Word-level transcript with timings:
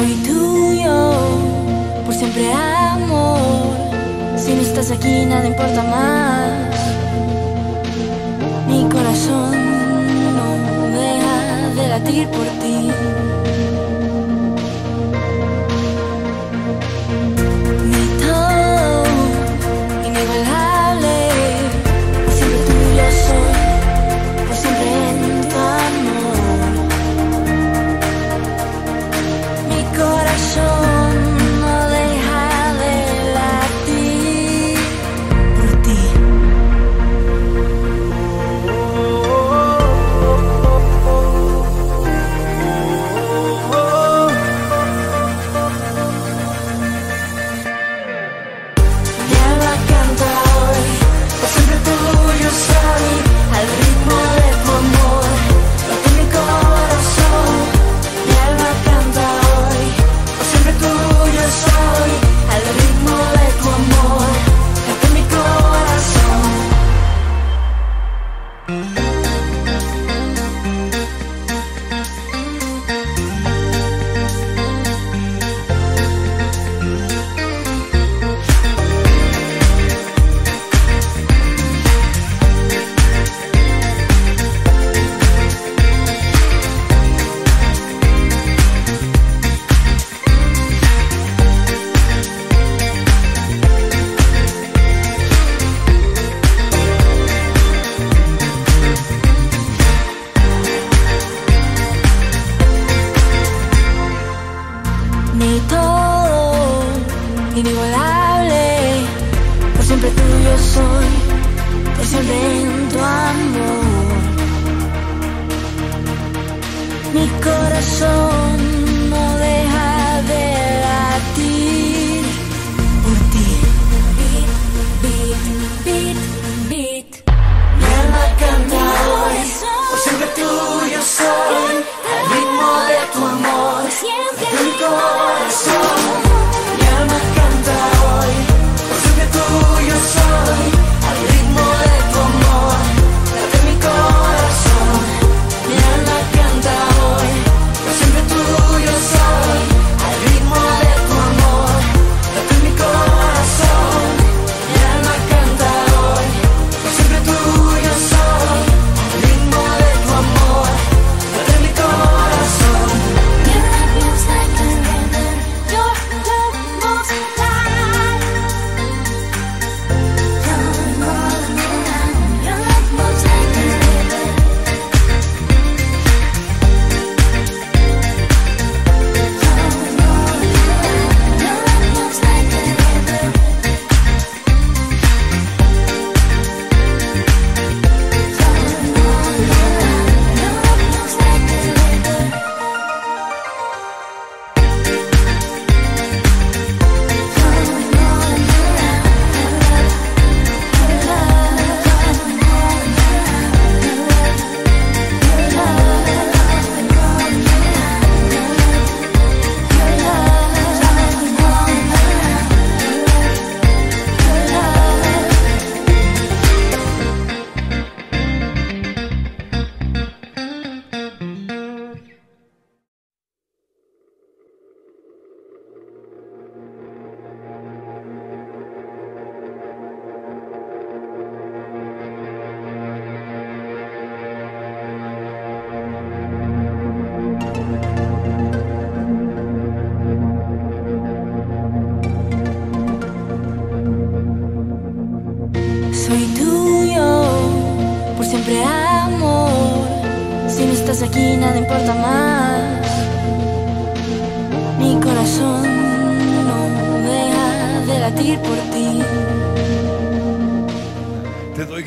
soy 0.00 0.14
tuyo, 0.26 1.12
por 2.04 2.14
siempre 2.14 2.52
amor. 2.52 3.76
Si 4.36 4.54
no 4.54 4.62
estás 4.62 4.90
aquí 4.90 5.26
nada 5.26 5.46
importa 5.46 5.82
más. 5.82 6.76
Mi 8.66 8.88
corazón 8.88 9.52
no 10.36 10.46
deja 10.98 11.36
de 11.76 11.88
latir 11.88 12.28
por 12.28 12.46
ti. 12.60 13.09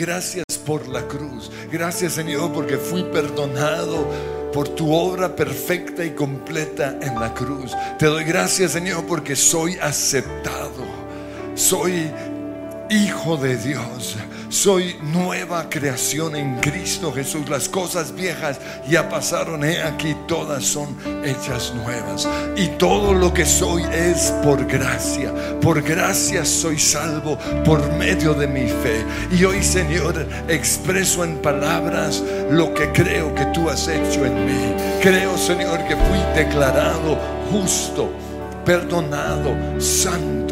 Gracias 0.06 0.44
por 0.66 0.86
la 0.90 1.08
cruz. 1.08 1.50
Gracias 1.72 2.14
Señor 2.14 2.52
porque 2.52 2.76
fui 2.76 3.04
perdonado 3.04 4.06
por 4.52 4.68
tu 4.68 4.94
obra 4.94 5.34
perfecta 5.34 6.04
y 6.04 6.12
completa 6.12 6.98
en 7.02 7.20
la 7.20 7.34
cruz. 7.34 7.72
Te 7.98 8.08
doy 8.08 8.26
gracias 8.26 8.74
Señor 8.74 9.06
porque 9.06 9.36
soy 9.38 9.78
aceptado. 9.82 10.84
Soy 11.56 12.12
hijo 12.94 13.38
de 13.38 13.58
Dios. 13.58 14.16
Soy 14.50 14.96
nueva 15.02 15.68
creación 15.68 16.36
en 16.36 16.60
Cristo 16.60 17.12
Jesús. 17.12 17.50
Las 17.50 17.68
cosas 17.68 18.14
viejas 18.14 18.60
ya 18.88 19.10
pasaron. 19.10 19.64
He 19.64 19.82
aquí 19.82 20.16
todas 20.28 20.64
son 20.64 20.96
hechas 21.26 21.74
nuevas. 21.74 22.28
Y 22.56 22.68
todo 22.78 23.14
lo 23.14 23.34
que 23.34 23.46
soy 23.46 23.84
es 23.92 24.32
por 24.44 24.66
gracia. 24.66 25.34
Por 25.60 25.82
gracia 25.82 26.46
soy 26.46 26.78
salvo 26.78 27.38
por 27.66 27.92
medio 27.94 28.34
de 28.36 28.48
mi 28.48 28.68
fe. 28.68 29.04
Y 29.32 29.44
hoy 29.44 29.64
Señor 29.64 30.28
expreso 30.48 31.24
en 31.24 31.38
palabras 31.42 32.24
lo 32.52 32.74
que 32.76 32.92
creo 32.92 33.34
que 33.34 33.46
tú 33.48 33.70
has 33.70 33.88
hecho 33.88 34.24
en 34.26 34.46
mí. 34.46 34.76
Creo 35.02 35.36
Señor 35.38 35.80
que 35.88 35.96
fui 35.96 36.20
declarado 36.36 37.18
justo 37.52 38.12
perdonado, 38.66 39.56
santo, 39.80 40.43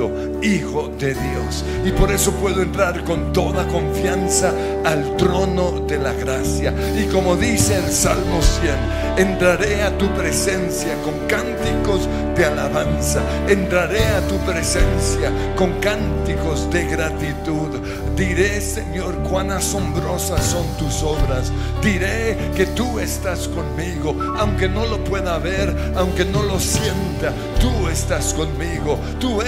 hijo 0.42 0.90
de 1.00 1.14
Dios. 1.14 1.64
Y 1.86 1.92
por 1.92 2.12
eso 2.12 2.32
puedo 2.34 2.62
entrar 2.62 3.04
con 3.04 3.34
toda 3.34 3.68
confianza 3.68 4.54
al 4.84 5.16
trono 5.18 5.84
de 5.88 5.98
la 5.98 6.14
gracia. 6.14 6.74
Y 6.98 7.06
como 7.06 7.36
dice 7.36 7.76
el 7.76 7.92
Salmo 7.92 8.42
100, 8.42 9.28
entraré 9.28 9.84
a 9.84 9.98
tu 9.98 10.08
presencia 10.14 10.96
con 11.04 11.14
cánticos 11.28 12.08
de 12.36 12.46
alabanza. 12.46 13.22
Entraré 13.48 14.06
a 14.06 14.28
tu 14.28 14.38
presencia 14.40 15.32
con 15.56 15.74
cánticos 15.80 16.70
de 16.72 16.86
gratitud. 16.86 17.80
Diré, 18.16 18.62
Señor, 18.62 19.16
cuán 19.30 19.52
asombrosas 19.52 20.44
son 20.44 20.66
tus 20.78 21.02
obras. 21.04 21.52
Diré 21.84 22.38
que 22.56 22.66
tú 22.68 23.00
estás 23.00 23.48
conmigo, 23.48 24.16
aunque 24.38 24.70
no 24.70 24.86
lo 24.86 25.04
pueda 25.04 25.38
ver, 25.40 25.76
aunque 25.96 26.26
no 26.26 26.44
lo 26.44 26.60
sienta, 26.60 27.34
tú 27.60 27.88
estás 27.88 28.34
conmigo. 28.34 29.00
Tú 29.20 29.42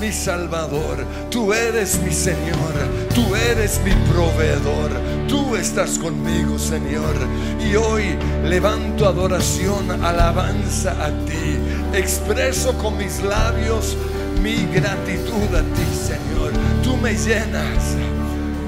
mi 0.00 0.12
Salvador, 0.12 1.04
tú 1.30 1.52
eres 1.52 2.00
mi 2.02 2.12
Señor, 2.12 2.74
tú 3.14 3.34
eres 3.34 3.80
mi 3.84 3.92
proveedor. 4.12 4.90
Tú 5.28 5.56
estás 5.56 5.98
conmigo, 5.98 6.58
Señor. 6.58 7.14
Y 7.60 7.76
hoy 7.76 8.16
levanto 8.44 9.06
adoración, 9.06 10.04
alabanza 10.04 10.92
a 10.92 11.08
ti. 11.24 11.58
Expreso 11.92 12.76
con 12.78 12.98
mis 12.98 13.22
labios 13.22 13.96
mi 14.42 14.66
gratitud 14.66 15.54
a 15.54 15.62
ti, 15.62 15.86
Señor. 15.94 16.52
Tú 16.82 16.96
me 16.98 17.14
llenas. 17.14 18.13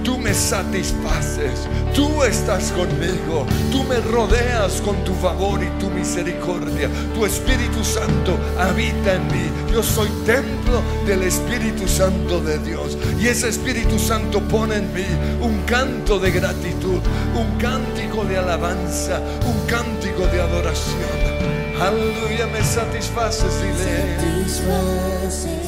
Tú 0.06 0.18
me 0.18 0.32
satisfaces, 0.32 1.66
tú 1.92 2.22
estás 2.22 2.70
conmigo, 2.70 3.44
tú 3.72 3.82
me 3.82 3.98
rodeas 3.98 4.80
con 4.80 5.02
tu 5.02 5.12
favor 5.14 5.60
y 5.60 5.66
tu 5.80 5.90
misericordia. 5.90 6.88
Tu 7.12 7.26
Espíritu 7.26 7.82
Santo 7.82 8.38
habita 8.56 9.14
en 9.14 9.26
mí. 9.26 9.50
Yo 9.72 9.82
soy 9.82 10.08
templo 10.24 10.80
del 11.06 11.24
Espíritu 11.24 11.88
Santo 11.88 12.40
de 12.40 12.60
Dios. 12.60 12.96
Y 13.18 13.26
ese 13.26 13.48
Espíritu 13.48 13.98
Santo 13.98 14.40
pone 14.42 14.76
en 14.76 14.94
mí 14.94 15.06
un 15.40 15.62
canto 15.62 16.20
de 16.20 16.30
gratitud, 16.30 17.00
un 17.34 17.58
cántico 17.58 18.24
de 18.24 18.38
alabanza, 18.38 19.20
un 19.44 19.66
cántico 19.66 20.24
de 20.28 20.40
adoración. 20.40 21.82
Aleluya, 21.82 22.46
me 22.46 22.62
satisfaces, 22.62 23.60
dile. 23.60 24.54
Satisfaces 24.54 25.65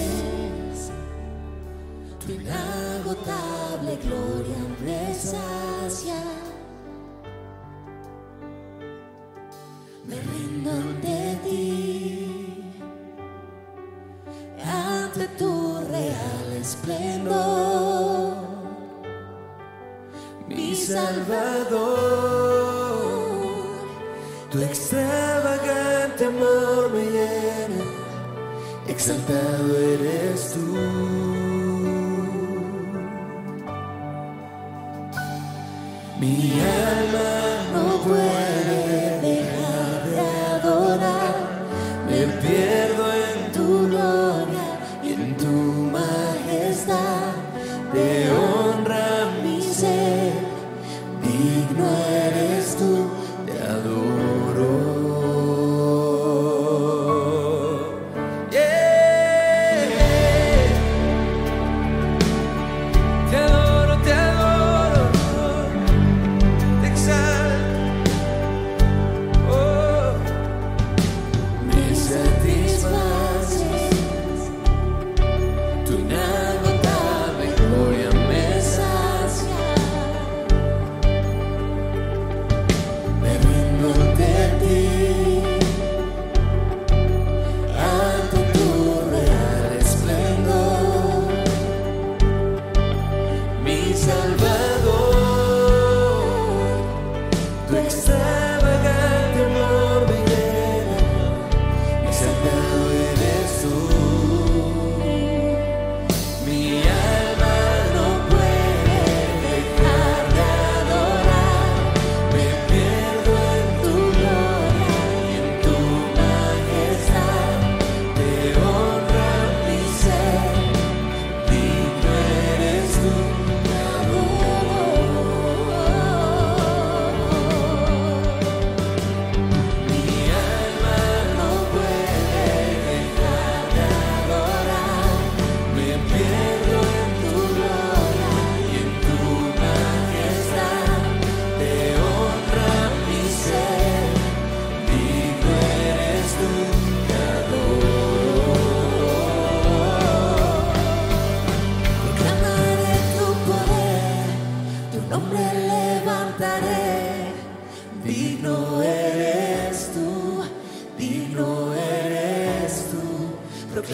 Salvador. 20.88 21.98
Tu 24.50 24.62
extravagante 24.62 26.24
amor 26.24 26.90
me 26.94 27.04
llena 27.04 27.84
exaltado 28.88 29.76
eres 29.76 30.54
tú. 30.54 30.66
Mi 36.20 36.52
alma 36.88 37.32
no 37.74 37.84
puede 38.06 38.47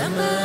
Proclamaré 0.05 0.44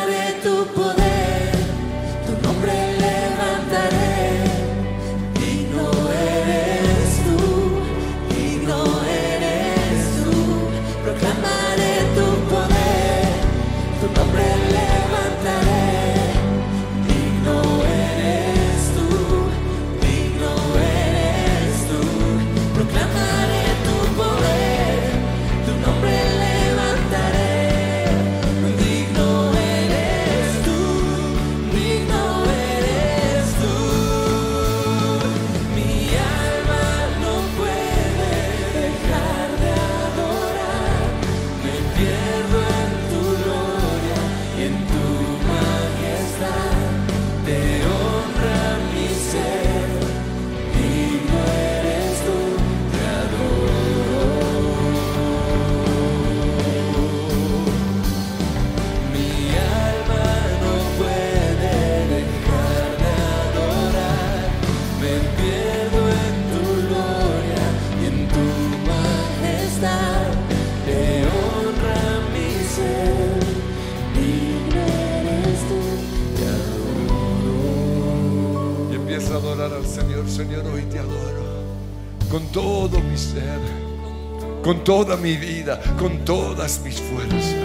con 84.70 84.84
toda 84.84 85.18
mi 85.18 85.36
vida, 85.36 85.82
con 85.98 86.24
todas 86.24 86.80
mis 86.82 87.02
fuerzas. 87.02 87.56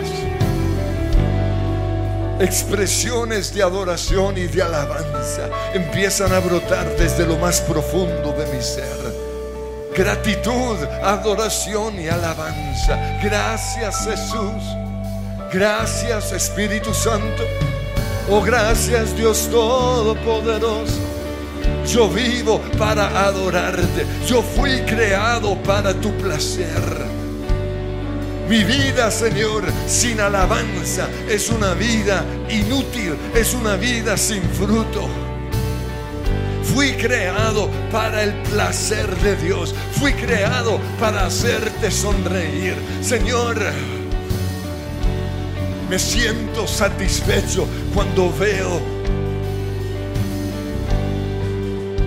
Expresiones 2.41 3.53
de 3.53 3.63
adoración 3.63 4.39
y 4.39 4.47
de 4.47 4.63
alabanza 4.63 5.51
empiezan 5.75 6.33
a 6.33 6.39
brotar 6.39 6.97
desde 6.97 7.27
lo 7.27 7.37
más 7.37 7.61
profundo 7.61 8.33
de 8.33 8.47
mi 8.47 8.63
ser. 8.63 9.15
Gratitud, 9.95 10.83
adoración 11.03 12.01
y 12.01 12.09
alabanza. 12.09 13.19
Gracias 13.23 14.07
Jesús. 14.07 14.65
Gracias 15.53 16.33
Espíritu 16.33 16.95
Santo. 16.95 17.43
Oh, 18.31 18.41
gracias 18.41 19.15
Dios 19.15 19.47
Todopoderoso. 19.51 21.04
Yo 21.95 22.09
vivo 22.09 22.61
para 22.77 23.25
adorarte. 23.25 24.05
Yo 24.27 24.43
fui 24.43 24.81
creado 24.81 25.55
para 25.63 25.95
tu 25.95 26.11
placer. 26.17 26.83
Mi 28.49 28.65
vida, 28.65 29.13
Señor, 29.13 29.63
sin 29.87 30.19
alabanza 30.19 31.09
es 31.29 31.51
una 31.51 31.73
vida 31.75 32.25
inútil, 32.51 33.15
es 33.33 33.55
una 33.55 33.77
vida 33.77 34.17
sin 34.17 34.43
fruto. 34.43 35.09
Fui 36.65 36.95
creado 36.95 37.71
para 37.93 38.25
el 38.25 38.33
placer 38.43 39.15
de 39.19 39.37
Dios. 39.37 39.73
Fui 39.93 40.13
creado 40.15 40.81
para 40.99 41.27
hacerte 41.27 41.93
sonreír. 41.93 42.75
Señor, 43.03 43.57
me 45.89 45.99
siento 46.01 46.67
satisfecho 46.67 47.69
cuando 47.95 48.33
veo 48.37 49.04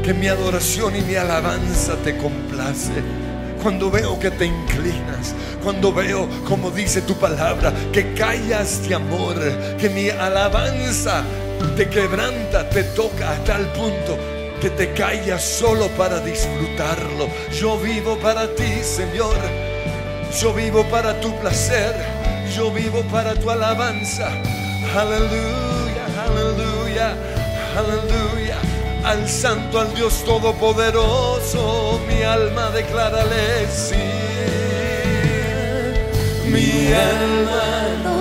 que 0.07 0.13
mi 0.13 0.29
adoración 0.29 0.95
y 0.95 1.01
mi 1.01 1.15
alabanza 1.15 1.97
te 1.97 2.15
complace. 2.15 2.93
Cuando 3.61 3.91
veo 3.91 4.17
que 4.17 4.31
te 4.31 4.45
inclinas, 4.45 5.35
cuando 5.61 5.91
veo, 5.91 6.29
como 6.47 6.71
dice 6.71 7.01
tu 7.01 7.13
palabra, 7.15 7.73
que 7.91 8.13
callas 8.13 8.87
de 8.87 8.95
amor, 8.95 9.35
que 9.77 9.89
mi 9.89 10.09
alabanza 10.09 11.23
te 11.75 11.89
quebranta, 11.89 12.69
te 12.69 12.83
toca 12.83 13.31
a 13.31 13.43
tal 13.43 13.65
punto 13.73 14.17
que 14.61 14.69
te 14.69 14.93
callas 14.93 15.43
solo 15.43 15.89
para 15.97 16.21
disfrutarlo. 16.21 17.27
Yo 17.51 17.77
vivo 17.77 18.17
para 18.17 18.47
ti, 18.55 18.81
Señor. 18.81 19.35
Yo 20.41 20.53
vivo 20.53 20.85
para 20.85 21.19
tu 21.19 21.37
placer. 21.41 21.93
Yo 22.55 22.71
vivo 22.71 23.01
para 23.11 23.33
tu 23.33 23.51
alabanza. 23.51 24.29
aleluya, 24.95 26.05
aleluya, 26.23 27.13
aleluya. 27.75 28.46
Al 29.07 29.25
santo, 29.29 29.79
al 29.79 29.93
Dios 29.95 30.25
todopoderoso, 30.25 31.97
mi 32.09 32.23
alma 32.23 32.69
declárale 32.71 33.65
sí. 33.71 33.95
Mi 36.51 36.91
alma 36.91 38.16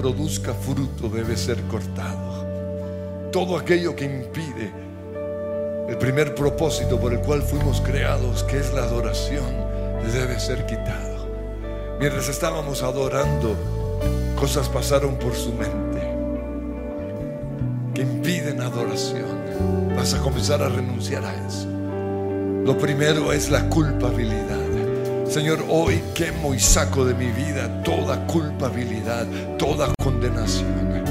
produzca 0.00 0.54
fruto 0.54 1.10
debe 1.10 1.36
ser 1.36 1.60
cortado. 1.64 3.30
Todo 3.30 3.58
aquello 3.58 3.94
que 3.94 4.06
impide 4.06 4.72
el 5.90 5.98
primer 5.98 6.34
propósito 6.34 6.98
por 6.98 7.12
el 7.12 7.20
cual 7.20 7.42
fuimos 7.42 7.82
creados, 7.82 8.42
que 8.44 8.58
es 8.58 8.72
la 8.72 8.84
adoración, 8.84 9.44
debe 10.10 10.40
ser 10.40 10.64
quitado. 10.64 11.28
Mientras 11.98 12.30
estábamos 12.30 12.82
adorando, 12.82 13.54
cosas 14.36 14.70
pasaron 14.70 15.16
por 15.16 15.34
su 15.34 15.52
mente 15.52 16.00
que 17.94 18.00
impiden 18.00 18.62
adoración. 18.62 19.94
Vas 19.94 20.14
a 20.14 20.18
comenzar 20.20 20.62
a 20.62 20.70
renunciar 20.70 21.24
a 21.26 21.46
eso. 21.46 21.68
Lo 22.64 22.78
primero 22.78 23.34
es 23.34 23.50
la 23.50 23.68
culpabilidad. 23.68 24.69
Señor, 25.30 25.64
hoy 25.68 26.02
quemo 26.12 26.56
y 26.56 26.58
saco 26.58 27.04
de 27.04 27.14
mi 27.14 27.30
vida 27.30 27.84
toda 27.84 28.26
culpabilidad, 28.26 29.28
toda 29.58 29.94
condenación. 30.02 31.04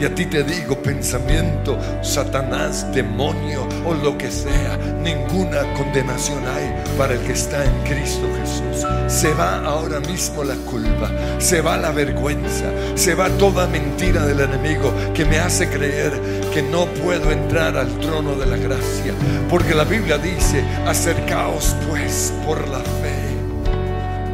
Y 0.00 0.06
a 0.06 0.14
ti 0.14 0.24
te 0.24 0.42
digo, 0.42 0.82
pensamiento, 0.82 1.78
Satanás, 2.02 2.86
demonio 2.94 3.68
o 3.86 3.92
lo 3.92 4.16
que 4.16 4.30
sea, 4.30 4.78
ninguna 5.02 5.70
condenación 5.74 6.42
hay 6.48 6.74
para 6.96 7.12
el 7.12 7.20
que 7.20 7.34
está 7.34 7.62
en 7.62 7.72
Cristo 7.84 8.26
Jesús. 8.40 8.86
Se 9.06 9.34
va 9.34 9.58
ahora 9.58 10.00
mismo 10.00 10.42
la 10.44 10.56
culpa, 10.56 11.10
se 11.38 11.60
va 11.60 11.76
la 11.76 11.92
vergüenza, 11.92 12.72
se 12.94 13.14
va 13.14 13.28
toda 13.36 13.66
mentira 13.66 14.24
del 14.24 14.40
enemigo 14.40 14.94
que 15.12 15.26
me 15.26 15.38
hace 15.38 15.68
creer 15.68 16.12
que 16.54 16.62
no 16.62 16.86
puedo 16.86 17.30
entrar 17.30 17.76
al 17.76 18.00
trono 18.00 18.34
de 18.34 18.46
la 18.46 18.56
gracia. 18.56 19.12
Porque 19.50 19.74
la 19.74 19.84
Biblia 19.84 20.16
dice, 20.16 20.64
acercaos 20.86 21.76
pues 21.90 22.32
por 22.46 22.66
la 22.66 22.78
fe. 22.80 23.21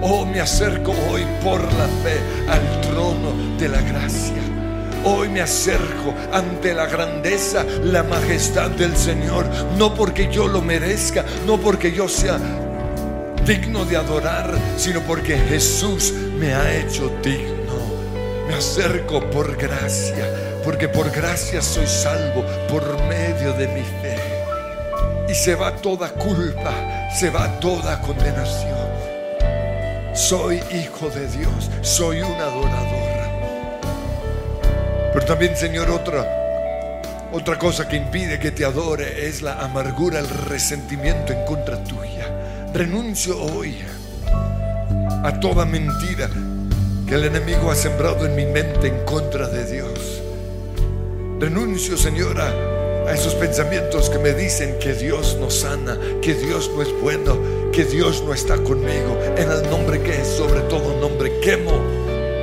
Oh, 0.01 0.25
me 0.25 0.41
acerco 0.41 0.95
hoy 1.11 1.27
por 1.43 1.61
la 1.61 1.89
fe 2.03 2.21
al 2.49 2.81
trono 2.83 3.33
de 3.59 3.69
la 3.69 3.81
gracia. 3.81 4.43
Hoy 5.05 5.29
me 5.29 5.41
acerco 5.41 6.15
ante 6.33 6.73
la 6.73 6.87
grandeza, 6.87 7.65
la 7.83 8.05
majestad 8.05 8.71
del 8.71 8.97
Señor, 8.97 9.47
no 9.77 9.95
porque 9.95 10.29
yo 10.31 10.47
lo 10.47 10.61
merezca, 10.61 11.25
no 11.47 11.59
porque 11.59 11.93
yo 11.93 12.09
sea 12.09 12.39
digno 13.45 13.85
de 13.85 13.97
adorar, 13.97 14.53
sino 14.77 15.01
porque 15.01 15.37
Jesús 15.37 16.13
me 16.13 16.55
ha 16.55 16.75
hecho 16.77 17.11
digno. 17.23 17.59
Me 18.47 18.55
acerco 18.55 19.29
por 19.31 19.57
gracia, 19.57 20.61
porque 20.65 20.89
por 20.89 21.11
gracia 21.11 21.61
soy 21.61 21.87
salvo 21.87 22.45
por 22.69 23.03
medio 23.05 23.53
de 23.55 23.69
mi 23.69 23.83
fe. 23.83 24.17
Y 25.29 25.35
se 25.35 25.55
va 25.55 25.75
toda 25.77 26.11
culpa, 26.11 27.11
se 27.19 27.31
va 27.31 27.59
toda 27.61 28.01
condenación. 28.01 28.88
Soy 30.19 30.61
hijo 30.73 31.09
de 31.11 31.29
Dios, 31.29 31.71
soy 31.81 32.21
un 32.21 32.33
adorador. 32.33 33.31
Pero 35.15 35.25
también, 35.25 35.57
Señor, 35.57 35.89
otra, 35.91 36.27
otra 37.33 37.57
cosa 37.57 37.89
que 37.89 37.97
impide 37.97 38.41
que 38.41 38.51
te 38.51 38.65
adore 38.65 39.29
es 39.29 39.43
la 39.43 39.63
amargura, 39.63 40.19
el 40.19 40.29
resentimiento 40.29 41.33
en 41.33 41.45
contra 41.47 41.83
tuya. 41.85 42.67
Renuncio 42.75 43.41
hoy 43.41 43.79
a 45.23 45.39
toda 45.41 45.65
mentira 45.65 46.29
que 47.07 47.15
el 47.15 47.25
enemigo 47.25 47.71
ha 47.71 47.77
sembrado 47.77 48.27
en 48.27 48.35
mi 48.35 48.45
mente 48.45 48.89
en 48.89 49.05
contra 49.05 49.47
de 49.47 49.73
Dios. 49.73 50.21
Renuncio, 51.39 51.97
Señora, 51.97 52.53
a 53.09 53.15
esos 53.15 53.35
pensamientos 53.35 54.11
que 54.11 54.19
me 54.19 54.35
dicen 54.35 54.79
que 54.79 54.93
Dios 54.93 55.37
no 55.41 55.49
sana, 55.49 55.99
que 56.21 56.35
Dios 56.35 56.71
no 56.75 56.83
es 56.83 56.93
bueno, 57.01 57.39
que 57.73 57.85
Dios 57.85 58.23
no 58.23 58.35
está 58.35 58.57
conmigo. 58.59 59.19
En 59.37 59.51
el 59.51 59.69
nombre 59.71 60.01
que 60.03 60.21
es 60.21 60.29
sobre 60.29 60.61
todo 60.63 61.01
nombre, 61.01 61.41
quemo 61.41 61.73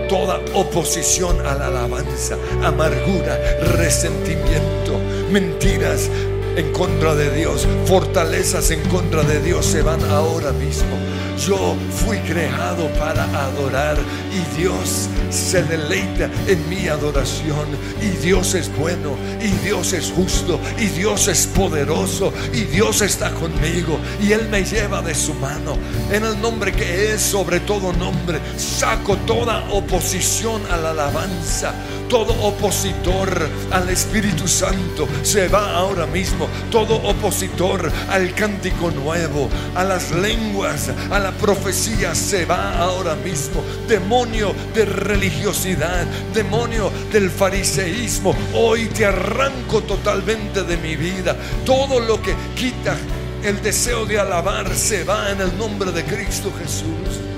toda 0.10 0.40
oposición 0.54 1.40
a 1.46 1.54
la 1.56 1.68
alabanza, 1.68 2.38
amargura, 2.64 3.38
resentimiento, 3.78 5.00
mentiras 5.32 6.10
en 6.56 6.72
contra 6.72 7.14
de 7.14 7.30
Dios, 7.30 7.68
fortalezas 7.86 8.72
en 8.72 8.82
contra 8.90 9.22
de 9.24 9.42
Dios 9.42 9.66
se 9.66 9.84
van 9.84 10.04
ahora 10.06 10.52
mismo. 10.54 10.98
Yo 11.38 11.76
fui 11.92 12.18
creado 12.20 12.88
para 12.98 13.24
adorar 13.46 13.98
y 14.32 14.60
Dios 14.60 15.10
se 15.30 15.64
deleita 15.64 16.30
en 16.48 16.70
mi 16.70 16.88
adoración 16.88 17.68
y 18.02 18.08
Dios 18.26 18.54
es 18.54 18.76
bueno 18.76 19.16
y 19.42 19.48
Dios 19.66 19.94
es 19.94 20.12
justo 20.12 20.60
y 20.78 20.86
Dios 20.88 21.28
es 21.28 21.48
poderoso 21.48 22.34
y 22.54 22.62
Dios 22.62 23.02
está 23.02 23.32
conmigo 23.32 24.00
y 24.22 24.32
Él 24.32 24.48
me 24.50 24.64
lleva 24.64 25.02
de 25.02 25.16
su 25.16 25.34
mano. 25.36 25.78
En 26.12 26.24
el 26.24 26.40
nombre 26.42 26.72
que 26.72 27.14
es 27.14 27.22
sobre 27.22 27.60
todo 27.62 27.94
nombre, 27.94 28.40
saco 28.58 29.18
toda 29.26 29.68
oposición 29.72 30.62
a 30.72 30.78
la 30.78 30.92
alabanza, 30.92 31.74
todo 32.10 32.34
opositor 32.44 33.50
al 33.72 33.90
Espíritu 33.90 34.48
Santo 34.48 35.08
se 35.24 35.48
va 35.48 35.76
ahora 35.76 36.06
mismo, 36.06 36.48
todo 36.72 36.96
opositor 36.96 37.92
al 38.10 38.34
cántico 38.34 38.92
nuevo, 38.92 39.50
a 39.76 39.84
las 39.84 40.12
lenguas, 40.12 40.92
a 41.12 41.20
la 41.20 41.32
profecía 41.32 42.16
se 42.16 42.46
va 42.46 42.78
ahora 42.78 43.16
mismo. 43.16 43.64
Demonio 43.88 44.54
de 44.74 44.86
religiosidad, 44.86 46.06
demonio 46.34 46.92
del 47.12 47.30
fariseísmo, 47.30 48.36
hoy 48.54 48.86
te 48.88 49.06
arranco 49.06 49.82
totalmente 49.82 50.64
de 50.64 50.78
mi 50.78 50.96
vida. 50.96 51.36
Todo 51.66 52.00
lo 52.00 52.22
que 52.22 52.36
quita 52.56 52.98
el 53.44 53.62
deseo 53.62 54.06
de 54.06 54.20
alabar 54.20 54.74
se 54.76 55.04
va 55.04 55.32
en 55.32 55.42
el 55.42 55.58
nombre 55.58 55.92
de 55.92 56.04
Cristo 56.04 56.52
Jesús. 56.60 57.35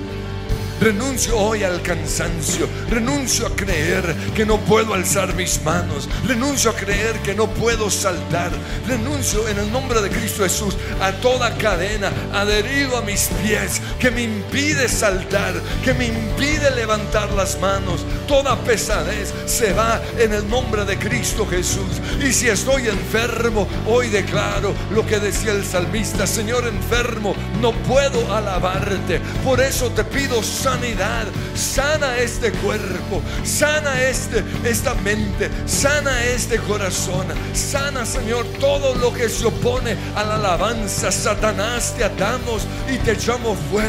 Renuncio 0.80 1.36
hoy 1.36 1.64
al 1.64 1.82
cansancio. 1.82 2.68
Renuncio 2.88 3.48
a 3.48 3.56
creer 3.56 4.14
que 4.34 4.46
no 4.46 4.58
puedo 4.58 4.94
alzar 4.94 5.34
mis 5.34 5.60
manos. 5.64 6.08
Renuncio 6.24 6.70
a 6.70 6.76
creer 6.76 7.18
que 7.20 7.34
no 7.34 7.48
puedo 7.48 7.90
saltar. 7.90 8.52
Renuncio 8.86 9.48
en 9.48 9.58
el 9.58 9.72
nombre 9.72 10.00
de 10.00 10.08
Cristo 10.08 10.44
Jesús 10.44 10.76
a 11.00 11.10
toda 11.12 11.56
cadena 11.58 12.12
adherido 12.32 12.96
a 12.96 13.02
mis 13.02 13.28
pies 13.42 13.82
que 13.98 14.10
me 14.10 14.22
impide 14.22 14.88
saltar, 14.88 15.54
que 15.84 15.94
me 15.94 16.06
impide 16.06 16.70
levantar 16.70 17.30
las 17.32 17.58
manos. 17.60 18.04
Toda 18.26 18.56
pesadez 18.56 19.32
se 19.46 19.72
va 19.72 20.00
en 20.18 20.32
el 20.32 20.48
nombre 20.48 20.84
de 20.84 20.98
Cristo 20.98 21.46
Jesús. 21.46 22.00
Y 22.20 22.32
si 22.32 22.48
estoy 22.48 22.88
enfermo, 22.88 23.66
hoy 23.86 24.08
declaro 24.08 24.74
lo 24.90 25.06
que 25.06 25.18
decía 25.18 25.52
el 25.52 25.64
salmista, 25.64 26.26
Señor 26.26 26.66
enfermo, 26.66 27.34
no 27.60 27.72
puedo 27.72 28.34
alabarte. 28.34 29.20
Por 29.44 29.60
eso 29.60 29.90
te 29.90 30.04
pido 30.04 30.42
sanidad. 30.42 31.26
Sana 31.54 32.18
este 32.18 32.52
cuerpo, 32.52 33.22
sana 33.44 34.02
este, 34.02 34.44
esta 34.64 34.94
mente, 34.94 35.50
sana 35.66 36.24
este 36.24 36.58
corazón. 36.58 37.26
Sana, 37.52 38.06
Señor, 38.06 38.46
todo 38.60 38.94
lo 38.94 39.12
que 39.12 39.28
se 39.28 39.46
opone 39.46 39.96
a 40.14 40.24
la 40.24 40.34
alabanza. 40.36 41.10
Satanás, 41.10 41.94
te 41.96 42.04
atamos 42.04 42.62
y 42.92 42.98
te 42.98 43.12
echamos 43.12 43.58
fuera, 43.70 43.87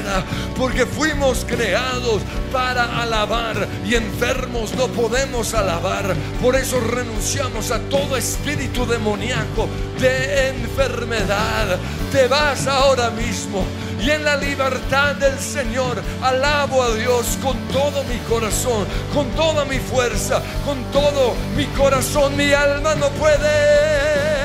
porque 0.57 0.85
fuimos 0.85 1.45
creados 1.45 2.21
para 2.51 3.01
alabar 3.01 3.67
y 3.85 3.95
enfermos 3.95 4.73
no 4.75 4.87
podemos 4.87 5.53
alabar. 5.53 6.15
Por 6.41 6.55
eso 6.55 6.79
renunciamos 6.79 7.71
a 7.71 7.79
todo 7.79 8.17
espíritu 8.17 8.85
demoníaco 8.85 9.67
de 9.99 10.49
enfermedad. 10.49 11.77
Te 12.11 12.27
vas 12.27 12.67
ahora 12.67 13.09
mismo 13.11 13.63
y 14.01 14.11
en 14.11 14.23
la 14.23 14.37
libertad 14.37 15.15
del 15.15 15.37
Señor 15.39 16.01
alabo 16.21 16.83
a 16.83 16.93
Dios 16.95 17.37
con 17.41 17.57
todo 17.67 18.03
mi 18.05 18.17
corazón, 18.29 18.85
con 19.13 19.29
toda 19.31 19.65
mi 19.65 19.79
fuerza, 19.79 20.41
con 20.65 20.83
todo 20.91 21.35
mi 21.55 21.65
corazón. 21.65 22.35
Mi 22.37 22.53
alma 22.53 22.95
no 22.95 23.09
puede. 23.09 24.39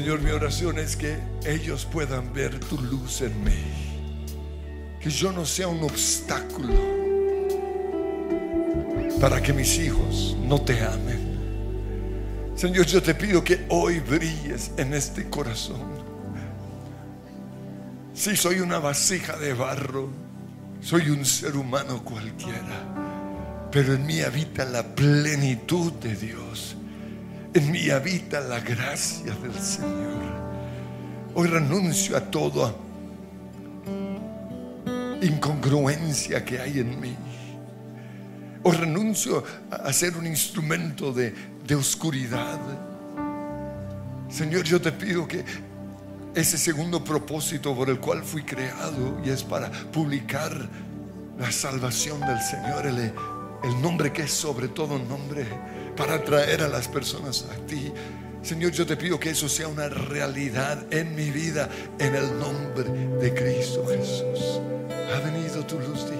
Señor, 0.00 0.22
mi 0.22 0.30
oración 0.30 0.78
es 0.78 0.96
que 0.96 1.18
ellos 1.44 1.84
puedan 1.84 2.32
ver 2.32 2.58
tu 2.58 2.80
luz 2.80 3.20
en 3.20 3.44
mí. 3.44 4.96
Que 4.98 5.10
yo 5.10 5.30
no 5.30 5.44
sea 5.44 5.68
un 5.68 5.82
obstáculo 5.82 6.72
para 9.20 9.42
que 9.42 9.52
mis 9.52 9.78
hijos 9.78 10.34
no 10.42 10.58
te 10.62 10.82
amen. 10.82 12.56
Señor, 12.56 12.86
yo 12.86 13.02
te 13.02 13.14
pido 13.14 13.44
que 13.44 13.66
hoy 13.68 14.00
brilles 14.00 14.70
en 14.78 14.94
este 14.94 15.28
corazón. 15.28 15.82
Si 18.14 18.36
soy 18.36 18.60
una 18.60 18.78
vasija 18.78 19.36
de 19.36 19.52
barro, 19.52 20.08
soy 20.80 21.10
un 21.10 21.26
ser 21.26 21.54
humano 21.56 22.02
cualquiera, 22.02 23.68
pero 23.70 23.92
en 23.92 24.06
mí 24.06 24.22
habita 24.22 24.64
la 24.64 24.82
plenitud 24.82 25.92
de 25.92 26.16
Dios. 26.16 26.78
En 27.52 27.72
mí 27.72 27.90
habita 27.90 28.40
la 28.40 28.60
gracia 28.60 29.34
del 29.34 29.54
Señor. 29.60 30.20
Hoy 31.34 31.48
renuncio 31.48 32.16
a 32.16 32.20
toda 32.20 32.74
incongruencia 35.20 36.44
que 36.44 36.60
hay 36.60 36.78
en 36.78 37.00
mí. 37.00 37.16
Hoy 38.62 38.76
renuncio 38.76 39.42
a 39.70 39.92
ser 39.92 40.16
un 40.16 40.26
instrumento 40.26 41.12
de, 41.12 41.34
de 41.66 41.74
oscuridad. 41.74 42.58
Señor, 44.28 44.64
yo 44.64 44.80
te 44.80 44.92
pido 44.92 45.26
que 45.26 45.44
ese 46.34 46.56
segundo 46.56 47.02
propósito 47.02 47.74
por 47.74 47.90
el 47.90 47.98
cual 47.98 48.22
fui 48.22 48.44
creado 48.44 49.20
y 49.24 49.30
es 49.30 49.42
para 49.42 49.70
publicar 49.70 50.68
la 51.38 51.50
salvación 51.50 52.20
del 52.20 52.40
Señor, 52.40 52.86
el, 52.86 52.98
el 52.98 53.82
nombre 53.82 54.12
que 54.12 54.22
es 54.22 54.30
sobre 54.30 54.68
todo 54.68 54.98
nombre, 54.98 55.46
para 56.00 56.14
atraer 56.14 56.62
a 56.62 56.68
las 56.68 56.88
personas 56.88 57.44
a 57.52 57.66
ti. 57.66 57.92
Señor, 58.42 58.72
yo 58.72 58.86
te 58.86 58.96
pido 58.96 59.20
que 59.20 59.28
eso 59.28 59.50
sea 59.50 59.68
una 59.68 59.90
realidad 59.90 60.78
en 60.90 61.14
mi 61.14 61.30
vida, 61.30 61.68
en 61.98 62.14
el 62.14 62.38
nombre 62.38 62.88
de 63.20 63.34
Cristo 63.34 63.84
Jesús. 63.86 64.62
Ha 65.12 65.20
venido 65.20 65.62
tu 65.66 65.78
luz, 65.78 66.06
di. 66.08 66.16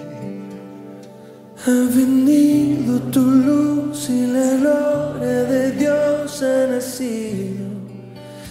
Ha 1.64 1.96
venido 1.96 3.00
tu 3.10 3.22
luz 3.22 4.10
y 4.10 4.26
la 4.26 4.50
gloria 4.60 5.44
de 5.44 5.72
Dios 5.72 6.42
ha 6.42 6.66
nacido 6.66 7.64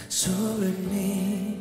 sobre 0.08 0.70
mí. 0.90 1.60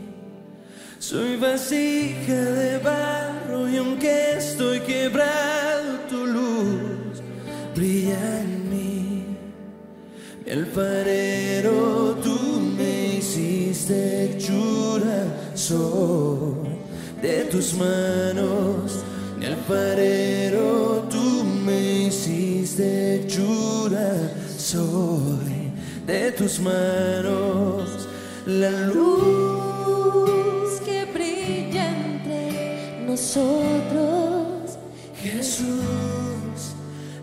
Soy 0.98 1.38
vasija 1.38 2.34
de 2.34 2.80
barro 2.80 3.70
y 3.70 3.78
aunque 3.78 4.34
estoy 4.36 4.80
quebrado, 4.80 6.00
tu 6.10 6.26
luz 6.26 7.22
brilla 7.76 8.42
en. 8.42 8.59
Mi 10.50 10.56
alfarero, 10.56 12.16
tú 12.24 12.60
me 12.76 13.18
hiciste 13.18 14.34
hechura, 14.34 15.28
soy 15.54 16.70
de 17.22 17.44
tus 17.52 17.76
manos. 17.76 19.04
Mi 19.38 19.46
alfarero, 19.46 21.08
tú 21.08 21.44
me 21.44 22.08
hiciste 22.08 23.18
hechura, 23.18 24.12
soy 24.58 25.72
de 26.08 26.32
tus 26.32 26.60
manos. 26.60 28.08
La 28.48 28.72
luz 28.88 30.82
que 30.84 31.06
brilla 31.14 31.96
entre 31.96 33.04
nosotros, 33.06 34.80
Jesús, 35.22 36.74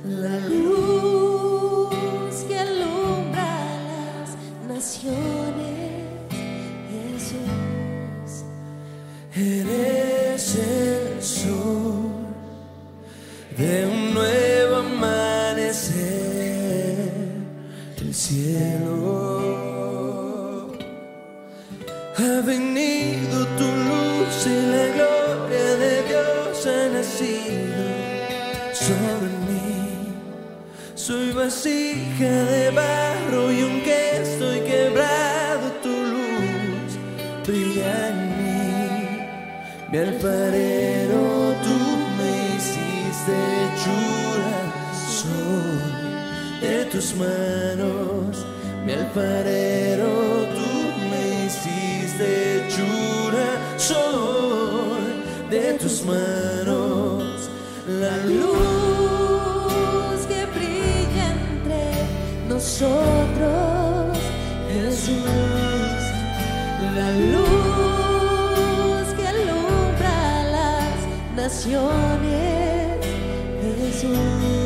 la 0.05 0.39
luz 0.47 0.76
venido 22.47 23.45
tu 23.59 23.65
luz 23.65 24.47
y 24.47 24.67
la 24.71 24.87
gloria 24.95 25.77
de 25.77 26.03
Dios 26.09 26.67
ha 26.67 26.89
nacido 26.89 27.66
Soy 31.07 31.31
vasija 31.31 32.33
de 32.51 32.71
barro 32.71 33.53
y 33.53 33.61
aunque 33.61 34.23
estoy 34.23 34.59
quebrado, 34.63 35.71
tu 35.81 35.89
luz 35.89 36.99
brilla 37.47 38.09
en 38.09 38.19
mí. 38.39 39.19
Mi 39.93 39.99
alfarero, 39.99 41.55
tú 41.63 41.79
me 42.19 42.57
hiciste 42.57 43.35
hechura, 43.63 44.55
soy 45.23 46.69
de 46.69 46.85
tus 46.87 47.15
manos. 47.15 48.45
Mi 48.85 48.95
alfarero, 48.95 50.11
tú 50.57 50.71
me 51.09 51.47
hiciste 51.47 52.67
hechura, 52.67 53.47
soy 53.77 55.51
de 55.51 55.75
tus 55.75 56.05
manos. 56.05 57.49
La 57.87 58.17
luz 58.25 58.76
nosotros, 62.79 64.19
Jesús. 64.71 65.25
La 66.95 67.11
luz 67.33 69.15
que 69.17 69.27
alumbra 69.27 70.45
las 70.45 70.97
naciones, 71.37 72.99
Jesús. 73.81 74.66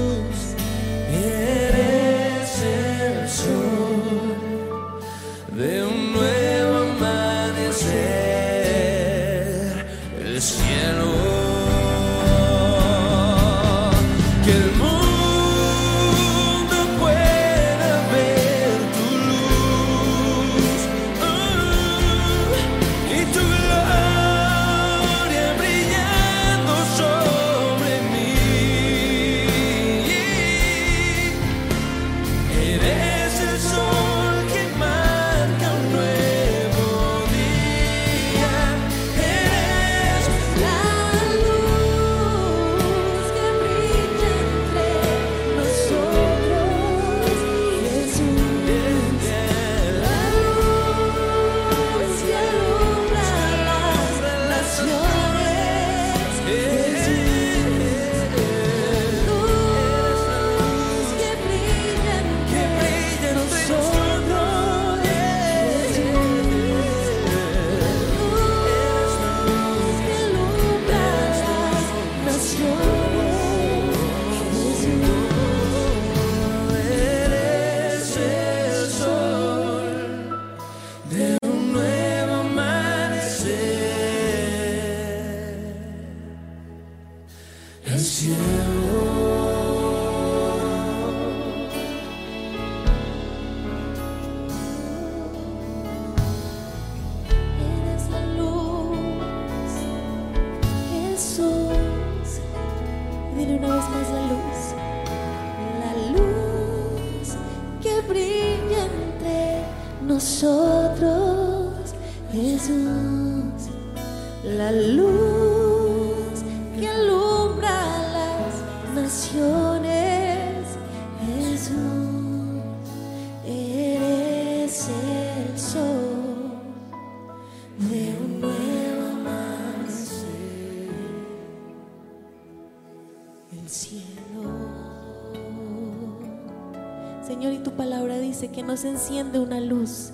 Que 138.71 138.77
nos 138.77 138.85
enciende 138.85 139.41
una 139.41 139.59
luz 139.59 140.11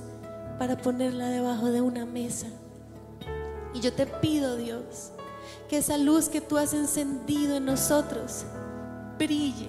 para 0.59 0.79
ponerla 0.79 1.29
debajo 1.29 1.67
de 1.67 1.83
una 1.83 2.07
mesa. 2.07 2.47
Y 3.75 3.81
yo 3.81 3.93
te 3.93 4.07
pido, 4.07 4.57
Dios, 4.57 5.11
que 5.69 5.77
esa 5.77 5.99
luz 5.99 6.31
que 6.31 6.41
tú 6.41 6.57
has 6.57 6.73
encendido 6.73 7.57
en 7.57 7.67
nosotros 7.67 8.47
brille 9.19 9.69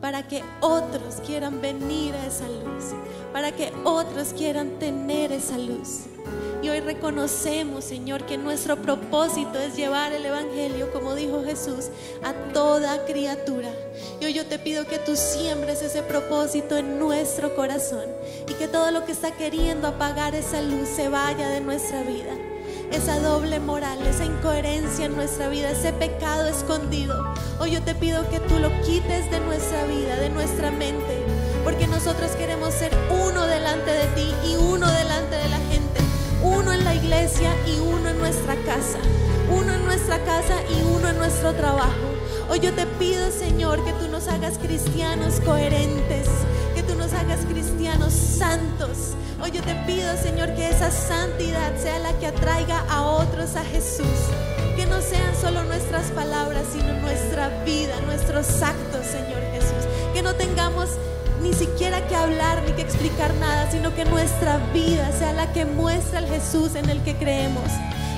para 0.00 0.28
que 0.28 0.44
otros 0.60 1.16
quieran 1.26 1.60
venir 1.60 2.14
a 2.14 2.26
esa 2.26 2.46
luz, 2.46 2.94
para 3.32 3.50
que 3.50 3.72
otros 3.82 4.32
quieran 4.34 4.78
tener 4.78 5.32
esa 5.32 5.58
luz. 5.58 6.02
Y 6.62 6.68
hoy 6.68 6.78
reconocemos, 6.78 7.82
Señor, 7.82 8.24
que 8.24 8.38
nuestro 8.38 8.76
propósito 8.76 9.58
es 9.58 9.74
llevar 9.74 10.12
el 10.12 10.24
Evangelio, 10.24 10.92
como 10.92 11.16
dijo 11.16 11.42
Jesús, 11.42 11.88
a 12.22 12.32
toda 12.52 13.04
criatura. 13.04 13.68
Y 14.22 14.24
hoy 14.24 14.34
yo 14.34 14.46
te 14.46 14.60
pido 14.60 14.86
que 14.86 15.00
tú 15.00 15.16
siembres 15.16 15.82
ese 15.82 16.00
propósito 16.00 16.76
en 16.76 17.00
nuestro 17.00 17.56
corazón 17.56 18.04
y 18.48 18.54
que 18.54 18.68
todo 18.68 18.92
lo 18.92 19.04
que 19.04 19.10
está 19.10 19.32
queriendo 19.32 19.88
apagar 19.88 20.36
esa 20.36 20.62
luz 20.62 20.88
se 20.88 21.08
vaya 21.08 21.48
de 21.48 21.60
nuestra 21.60 22.04
vida. 22.04 22.30
Esa 22.92 23.18
doble 23.18 23.58
moral, 23.58 23.98
esa 24.06 24.24
incoherencia 24.24 25.06
en 25.06 25.16
nuestra 25.16 25.48
vida, 25.48 25.72
ese 25.72 25.92
pecado 25.92 26.46
escondido. 26.46 27.34
Hoy 27.58 27.72
yo 27.72 27.82
te 27.82 27.96
pido 27.96 28.30
que 28.30 28.38
tú 28.38 28.60
lo 28.60 28.70
quites 28.82 29.28
de 29.28 29.40
nuestra 29.40 29.86
vida, 29.86 30.14
de 30.14 30.28
nuestra 30.28 30.70
mente, 30.70 31.26
porque 31.64 31.88
nosotros 31.88 32.30
queremos 32.38 32.72
ser 32.74 32.92
uno 33.26 33.44
delante 33.48 33.90
de 33.90 34.06
ti 34.14 34.32
y 34.48 34.54
uno 34.54 34.88
delante 34.88 35.34
de 35.34 35.48
la 35.48 35.58
gente 35.58 36.00
uno 36.42 36.72
en 36.72 36.84
la 36.84 36.94
iglesia 36.94 37.54
y 37.66 37.78
uno 37.78 38.08
en 38.08 38.18
nuestra 38.18 38.56
casa, 38.66 38.98
uno 39.50 39.72
en 39.72 39.84
nuestra 39.84 40.18
casa 40.24 40.56
y 40.70 40.82
uno 40.82 41.08
en 41.08 41.18
nuestro 41.18 41.52
trabajo. 41.54 42.12
Hoy 42.52 42.60
yo 42.60 42.70
te 42.74 42.84
pido, 42.84 43.30
Señor, 43.30 43.82
que 43.82 43.94
tú 43.94 44.08
nos 44.08 44.28
hagas 44.28 44.58
cristianos 44.58 45.40
coherentes, 45.40 46.28
que 46.74 46.82
tú 46.82 46.94
nos 46.96 47.10
hagas 47.14 47.46
cristianos 47.50 48.12
santos. 48.12 49.14
Hoy 49.42 49.52
yo 49.52 49.62
te 49.62 49.74
pido, 49.86 50.14
Señor, 50.18 50.54
que 50.54 50.68
esa 50.68 50.90
santidad 50.90 51.74
sea 51.78 51.98
la 52.00 52.12
que 52.18 52.26
atraiga 52.26 52.84
a 52.90 53.04
otros 53.04 53.56
a 53.56 53.64
Jesús. 53.64 54.04
Que 54.76 54.84
no 54.84 55.00
sean 55.00 55.34
solo 55.40 55.64
nuestras 55.64 56.10
palabras, 56.10 56.64
sino 56.70 56.92
nuestra 57.00 57.48
vida, 57.64 57.98
nuestros 58.04 58.60
actos, 58.60 59.06
Señor 59.06 59.40
Jesús. 59.52 59.88
Que 60.12 60.20
no 60.20 60.34
tengamos 60.34 60.90
ni 61.42 61.54
siquiera 61.54 62.06
que 62.06 62.16
hablar 62.16 62.62
ni 62.66 62.72
que 62.72 62.82
explicar 62.82 63.32
nada, 63.36 63.70
sino 63.70 63.94
que 63.94 64.04
nuestra 64.04 64.58
vida 64.74 65.10
sea 65.12 65.32
la 65.32 65.50
que 65.54 65.64
muestra 65.64 66.18
el 66.18 66.26
Jesús 66.26 66.74
en 66.74 66.90
el 66.90 67.02
que 67.02 67.16
creemos. 67.16 67.70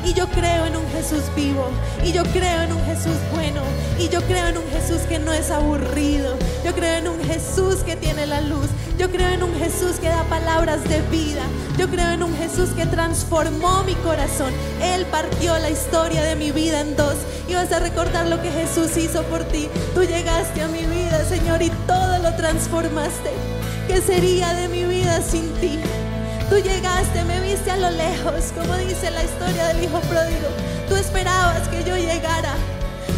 Y 0.05 0.13
yo 0.13 0.27
creo 0.29 0.67
en 0.67 0.77
un 0.77 0.87
Jesús 0.91 1.23
vivo, 1.35 1.67
y 2.05 2.13
yo 2.13 2.23
creo 2.25 2.63
en 2.63 2.73
un 2.73 2.85
Jesús 2.85 3.17
bueno, 3.33 3.63
y 3.99 4.09
yo 4.11 4.21
creo 4.23 4.49
en 4.49 4.59
un 4.59 4.71
Jesús 4.71 5.01
que 5.09 5.19
no 5.19 5.33
es 5.33 5.51
aburrido, 5.51 6.37
yo 6.63 6.75
creo 6.75 6.99
en 6.99 7.09
un 7.09 7.25
Jesús 7.25 7.77
que 7.77 7.97
tiene 7.97 8.27
la 8.27 8.43
luz, 8.43 8.67
yo 8.99 9.11
creo 9.11 9.31
en 9.31 9.43
un 9.43 9.55
Jesús 9.55 9.97
que 10.01 10.09
da 10.09 10.23
palabras 10.25 10.85
de 10.85 11.01
vida, 11.11 11.43
yo 11.79 11.89
creo 11.89 12.11
en 12.11 12.23
un 12.23 12.37
Jesús 12.37 12.71
que 12.77 12.85
transformó 12.85 13.83
mi 13.85 13.95
corazón, 13.95 14.53
Él 14.83 15.07
partió 15.07 15.57
la 15.59 15.71
historia 15.71 16.23
de 16.23 16.37
mi 16.37 16.53
vida 16.53 16.81
en 16.81 16.97
dos, 16.97 17.17
y 17.49 17.55
vas 17.55 17.73
a 17.73 17.81
recordar 17.81 18.27
lo 18.27 18.43
que 18.43 18.51
Jesús 18.51 18.97
hizo 18.99 19.23
por 19.25 19.45
ti, 19.45 19.69
tú 19.95 20.03
llegaste 20.03 20.61
a 20.61 20.69
mi 20.69 20.85
vida, 20.85 21.25
Señor, 21.25 21.63
y 21.63 21.71
todo 21.87 22.19
lo 22.19 22.35
transformaste, 22.35 23.31
¿qué 23.89 24.03
sería 24.03 24.53
de 24.53 24.69
mi 24.69 24.85
vida 24.85 25.23
sin 25.23 25.51
ti? 25.55 25.81
Tú 26.51 26.57
llegaste, 26.59 27.25
me 27.25 27.41
viste 27.41 27.71
a 27.71 27.77
lo 27.77 27.91
lejos, 27.91 28.53
como 28.55 28.77
dice 28.77 29.11
la 29.11 29.25
historia 29.25 29.69
del 29.69 29.85
hijo 29.85 29.99
pródigo. 30.01 30.49
Tú 30.89 30.95
esperabas 30.95 31.67
que 31.69 31.83
yo 31.85 31.97
llegara. 31.97 32.55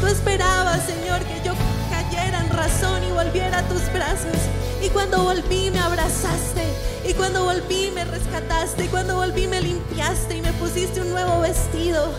Tú 0.01 0.07
esperabas, 0.07 0.83
Señor, 0.87 1.21
que 1.25 1.43
yo 1.45 1.53
cayera 1.91 2.41
en 2.41 2.51
razón 2.51 3.03
y 3.03 3.11
volviera 3.11 3.59
a 3.59 3.69
tus 3.69 3.93
brazos. 3.93 4.37
Y 4.81 4.91
cuando 4.91 5.25
volví 5.25 5.71
me 5.73 5.81
abrazaste. 5.81 6.63
Y 7.09 7.15
cuando 7.15 7.45
volví 7.45 7.91
me 7.91 8.05
rescataste. 8.05 8.85
Y 8.85 8.89
cuando 8.89 9.17
volví 9.17 9.49
me 9.49 9.61
limpiaste 9.61 10.37
y 10.37 10.43
me 10.43 10.53
pusiste 10.53 11.01
un 11.01 11.11
nuevo 11.11 11.41
vestido. 11.41 12.13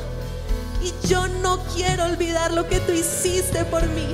Y 0.83 1.07
yo 1.07 1.27
no 1.41 1.59
quiero 1.73 2.03
olvidar 2.03 2.53
lo 2.53 2.67
que 2.67 2.81
tú 2.81 2.91
hiciste 2.91 3.63
por 3.65 3.87
mí. 3.87 4.13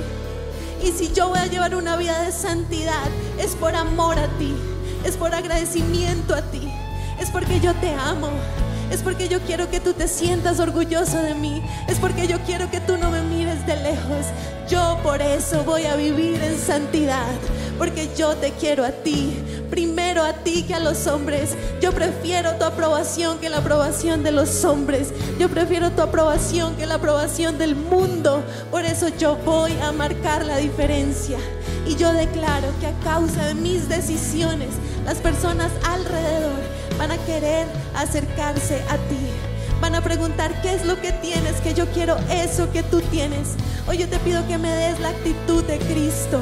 Y 0.80 0.92
si 0.92 1.12
yo 1.12 1.28
voy 1.28 1.40
a 1.40 1.46
llevar 1.46 1.74
una 1.74 1.96
vida 1.96 2.22
de 2.22 2.30
santidad, 2.30 3.08
es 3.38 3.56
por 3.56 3.74
amor 3.74 4.16
a 4.16 4.28
ti. 4.38 4.54
Es 5.04 5.16
por 5.16 5.34
agradecimiento 5.34 6.34
a 6.34 6.42
ti 6.42 6.63
es 7.24 7.30
porque 7.30 7.58
yo 7.58 7.72
te 7.76 7.90
amo. 7.94 8.28
Es 8.90 9.02
porque 9.02 9.28
yo 9.28 9.40
quiero 9.40 9.70
que 9.70 9.80
tú 9.80 9.94
te 9.94 10.08
sientas 10.08 10.60
orgulloso 10.60 11.22
de 11.22 11.34
mí. 11.34 11.62
Es 11.88 11.98
porque 11.98 12.26
yo 12.26 12.38
quiero 12.40 12.70
que 12.70 12.80
tú 12.80 12.98
no 12.98 13.10
me 13.10 13.22
mires 13.22 13.66
de 13.66 13.76
lejos. 13.76 14.26
Yo 14.68 14.98
por 15.02 15.22
eso 15.22 15.64
voy 15.64 15.86
a 15.86 15.96
vivir 15.96 16.40
en 16.42 16.58
santidad. 16.58 17.32
Porque 17.78 18.10
yo 18.14 18.36
te 18.36 18.50
quiero 18.52 18.84
a 18.84 18.90
ti. 18.90 19.42
Primero 19.70 20.22
a 20.22 20.34
ti 20.34 20.64
que 20.64 20.74
a 20.74 20.80
los 20.80 21.06
hombres. 21.06 21.56
Yo 21.80 21.92
prefiero 21.92 22.56
tu 22.56 22.64
aprobación 22.64 23.38
que 23.38 23.48
la 23.48 23.58
aprobación 23.58 24.22
de 24.22 24.30
los 24.30 24.62
hombres. 24.66 25.08
Yo 25.38 25.48
prefiero 25.48 25.92
tu 25.92 26.02
aprobación 26.02 26.76
que 26.76 26.84
la 26.84 26.96
aprobación 26.96 27.56
del 27.56 27.74
mundo. 27.74 28.44
Por 28.70 28.84
eso 28.84 29.08
yo 29.08 29.36
voy 29.46 29.72
a 29.82 29.92
marcar 29.92 30.44
la 30.44 30.58
diferencia. 30.58 31.38
Y 31.88 31.96
yo 31.96 32.12
declaro 32.12 32.68
que 32.80 32.86
a 32.86 32.92
causa 33.02 33.46
de 33.46 33.54
mis 33.54 33.88
decisiones, 33.88 34.68
las 35.06 35.18
personas 35.18 35.70
alrededor 35.84 36.73
van 36.98 37.10
a 37.10 37.18
querer 37.18 37.66
acercarse 37.94 38.82
a 38.88 38.96
ti. 39.08 39.30
Van 39.80 39.94
a 39.94 40.02
preguntar 40.02 40.62
qué 40.62 40.74
es 40.74 40.86
lo 40.86 41.00
que 41.00 41.12
tienes, 41.12 41.60
que 41.60 41.74
yo 41.74 41.86
quiero 41.86 42.16
eso 42.30 42.70
que 42.72 42.82
tú 42.82 43.00
tienes. 43.02 43.54
Hoy 43.86 43.98
yo 43.98 44.08
te 44.08 44.18
pido 44.20 44.46
que 44.46 44.56
me 44.58 44.70
des 44.70 45.00
la 45.00 45.10
actitud 45.10 45.62
de 45.64 45.78
Cristo, 45.78 46.40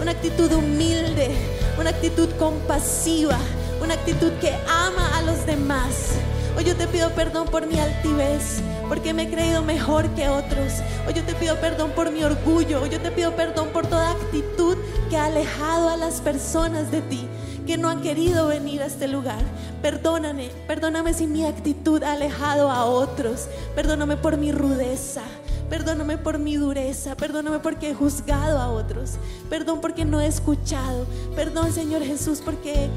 una 0.00 0.12
actitud 0.12 0.50
humilde, 0.52 1.30
una 1.78 1.90
actitud 1.90 2.28
compasiva, 2.38 3.38
una 3.82 3.94
actitud 3.94 4.32
que 4.40 4.54
ama 4.68 5.18
a 5.18 5.22
los 5.22 5.44
demás. 5.44 6.12
Hoy 6.56 6.64
yo 6.64 6.74
te 6.76 6.86
pido 6.86 7.10
perdón 7.10 7.46
por 7.48 7.66
mi 7.66 7.78
altivez, 7.78 8.60
porque 8.88 9.12
me 9.12 9.24
he 9.24 9.30
creído 9.30 9.62
mejor 9.62 10.08
que 10.14 10.28
otros. 10.28 10.72
Hoy 11.06 11.14
yo 11.14 11.22
te 11.24 11.34
pido 11.34 11.56
perdón 11.60 11.90
por 11.90 12.10
mi 12.10 12.24
orgullo. 12.24 12.82
Hoy 12.82 12.90
yo 12.90 13.00
te 13.00 13.10
pido 13.10 13.36
perdón 13.36 13.68
por 13.68 13.86
toda 13.86 14.12
actitud 14.12 14.76
que 15.10 15.16
ha 15.16 15.26
alejado 15.26 15.90
a 15.90 15.96
las 15.96 16.20
personas 16.20 16.90
de 16.90 17.02
ti 17.02 17.28
que 17.68 17.76
no 17.76 17.90
han 17.90 18.00
querido 18.00 18.46
venir 18.46 18.80
a 18.80 18.86
este 18.86 19.06
lugar. 19.08 19.42
Perdóname, 19.82 20.48
perdóname 20.66 21.12
si 21.12 21.26
mi 21.26 21.44
actitud 21.44 22.02
ha 22.02 22.14
alejado 22.14 22.70
a 22.70 22.86
otros. 22.86 23.46
Perdóname 23.74 24.16
por 24.16 24.38
mi 24.38 24.52
rudeza. 24.52 25.20
Perdóname 25.68 26.16
por 26.16 26.38
mi 26.38 26.56
dureza, 26.56 27.14
perdóname 27.14 27.58
porque 27.58 27.90
he 27.90 27.94
juzgado 27.94 28.58
a 28.58 28.70
otros, 28.70 29.16
perdón 29.50 29.82
porque 29.82 30.06
no 30.06 30.18
he 30.18 30.26
escuchado, 30.26 31.04
perdón 31.36 31.74
Señor 31.74 32.02
Jesús 32.02 32.40
porque 32.42 32.88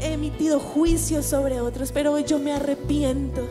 he 0.00 0.14
emitido 0.14 0.58
juicios 0.58 1.26
sobre 1.26 1.60
otros, 1.60 1.92
pero 1.92 2.12
hoy 2.12 2.24
yo 2.24 2.38
me 2.38 2.54
arrepiento 2.54 3.46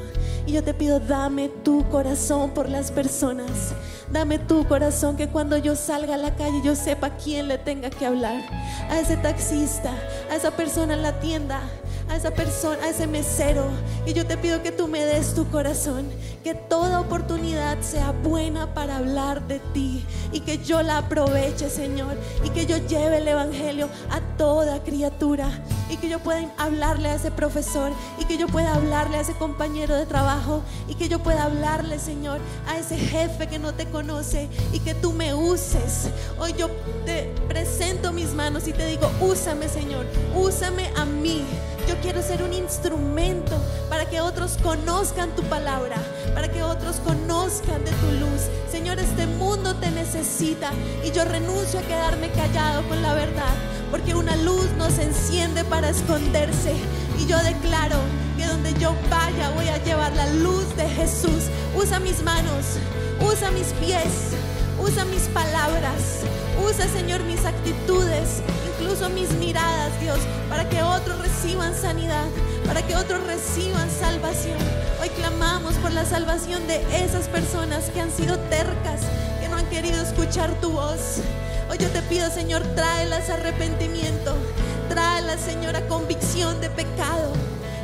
y 0.47 0.53
yo 0.53 0.63
te 0.63 0.73
pido, 0.73 0.99
dame 0.99 1.49
tu 1.63 1.87
corazón 1.89 2.55
por 2.55 2.67
las 2.67 2.89
personas, 2.89 3.75
dame 4.11 4.39
tu 4.39 4.65
corazón 4.67 5.17
que 5.17 5.27
cuando 5.27 5.57
yo 5.57 5.75
salga 5.75 6.15
a 6.15 6.17
la 6.17 6.35
calle 6.35 6.61
yo 6.63 6.75
sepa 6.75 7.11
quién 7.11 7.47
le 7.47 7.57
tenga 7.57 7.89
que 7.89 8.05
hablar, 8.05 8.41
a 8.89 8.99
ese 8.99 9.17
taxista, 9.17 9.91
a 10.29 10.35
esa 10.35 10.51
persona 10.51 10.93
en 10.93 11.01
la 11.01 11.19
tienda, 11.19 11.61
a 12.09 12.15
esa 12.15 12.31
persona, 12.31 12.77
a 12.83 12.89
ese 12.89 13.07
mesero. 13.07 13.65
Y 14.05 14.13
yo 14.13 14.25
te 14.25 14.37
pido 14.37 14.61
que 14.61 14.71
tú 14.71 14.87
me 14.87 15.03
des 15.03 15.33
tu 15.33 15.49
corazón, 15.49 16.07
que 16.43 16.53
toda 16.53 16.99
oportunidad 16.99 17.79
sea 17.81 18.11
buena 18.11 18.73
para 18.73 18.97
hablar 18.97 19.47
de 19.47 19.59
ti. 19.73 20.05
Y 20.31 20.41
que 20.41 20.59
yo 20.59 20.81
la 20.81 20.99
aproveche, 20.99 21.69
Señor, 21.69 22.15
y 22.43 22.49
que 22.49 22.65
yo 22.65 22.77
lleve 22.87 23.17
el 23.17 23.27
Evangelio 23.27 23.89
a 24.11 24.19
toda 24.37 24.83
criatura 24.83 25.49
y 25.89 25.97
que 25.97 26.09
yo 26.09 26.19
pueda 26.19 26.49
hablarle 26.57 27.09
a 27.09 27.15
ese 27.15 27.31
profesor 27.31 27.91
y 28.19 28.25
que 28.25 28.37
yo 28.37 28.47
pueda 28.47 28.73
hablarle 28.75 29.17
a 29.17 29.21
ese 29.21 29.33
compañero 29.33 29.95
de 29.95 30.05
trabajo 30.05 30.61
y 30.87 30.95
que 30.95 31.09
yo 31.09 31.19
pueda 31.19 31.43
hablarle, 31.43 31.99
Señor, 31.99 32.39
a 32.67 32.77
ese 32.77 32.97
jefe 32.97 33.47
que 33.47 33.59
no 33.59 33.73
te 33.73 33.85
conoce 33.87 34.49
y 34.71 34.79
que 34.79 34.95
tú 34.95 35.13
me 35.13 35.33
uses. 35.33 36.09
Hoy 36.39 36.53
yo 36.53 36.69
te 37.05 37.33
presento 37.47 38.11
mis 38.11 38.33
manos 38.33 38.67
y 38.67 38.73
te 38.73 38.85
digo, 38.87 39.09
úsame, 39.21 39.67
Señor, 39.67 40.05
úsame 40.35 40.89
a 40.95 41.05
mí. 41.05 41.43
Yo 41.87 41.95
quiero 42.01 42.23
ser 42.23 42.41
un 42.41 42.51
instrumento 42.51 43.55
para 43.89 44.09
que 44.09 44.19
otros 44.19 44.57
conozcan 44.63 45.35
tu 45.35 45.43
palabra, 45.43 45.97
para 46.33 46.51
que 46.51 46.63
otros 46.63 46.95
conozcan 46.97 47.83
de 47.85 47.91
tu 47.91 48.11
luz. 48.19 48.41
Señor, 48.71 48.97
este 48.99 49.27
mundo 49.27 49.75
te 49.75 49.91
necesita 49.91 50.71
y 51.03 51.11
yo 51.11 51.23
renuncio 51.25 51.79
a 51.79 51.83
quedarme 51.83 52.31
callado 52.31 52.87
con 52.87 53.03
la 53.03 53.13
verdad, 53.13 53.53
porque 53.91 54.15
una 54.15 54.35
luz 54.35 54.67
nos 54.77 54.97
enciende 54.97 55.63
para 55.63 55.74
esconderse. 55.83 56.73
Y 57.19 57.25
Y 57.25 57.27
yo 57.27 57.37
declaro 57.39 57.97
que 58.37 58.45
donde 58.45 58.71
yo 58.79 58.93
vaya 59.09 59.49
voy 59.55 59.67
a 59.67 59.83
llevar 59.83 60.13
la 60.13 60.27
luz 60.27 60.75
de 60.75 60.87
Jesús. 60.87 61.45
Usa 61.75 61.99
mis 61.99 62.21
manos, 62.21 62.77
usa 63.19 63.49
mis 63.49 63.73
pies, 63.73 64.35
usa 64.79 65.05
mis 65.05 65.23
palabras, 65.29 66.21
usa 66.63 66.87
Señor 66.87 67.23
mis 67.23 67.43
actitudes, 67.43 68.43
incluso 68.77 69.09
mis 69.09 69.31
miradas, 69.31 69.99
Dios, 69.99 70.19
para 70.49 70.69
que 70.69 70.83
otros 70.83 71.19
reciban 71.19 71.73
sanidad, 71.73 72.25
para 72.67 72.85
que 72.85 72.95
otros 72.95 73.23
reciban 73.25 73.89
salvación. 73.89 74.59
Hoy 75.01 75.09
clamamos 75.09 75.73
por 75.75 75.91
la 75.93 76.05
salvación 76.05 76.67
de 76.67 76.83
esas 77.03 77.27
personas 77.27 77.89
que 77.89 78.01
han 78.01 78.11
sido 78.11 78.37
tercas, 78.51 79.01
que 79.41 79.49
no 79.49 79.57
han 79.57 79.65
querido 79.69 79.99
escuchar 80.01 80.51
tu 80.61 80.69
voz. 80.71 81.21
Hoy 81.71 81.79
yo 81.79 81.89
te 81.89 82.03
pido, 82.03 82.29
Señor, 82.29 82.61
tráelas 82.75 83.31
arrepentimiento, 83.31 84.35
tráelas, 84.89 85.39
Señor, 85.41 85.75
a 85.75 85.87
convicción 85.87 86.59
de 86.61 86.69
pecado, 86.69 87.33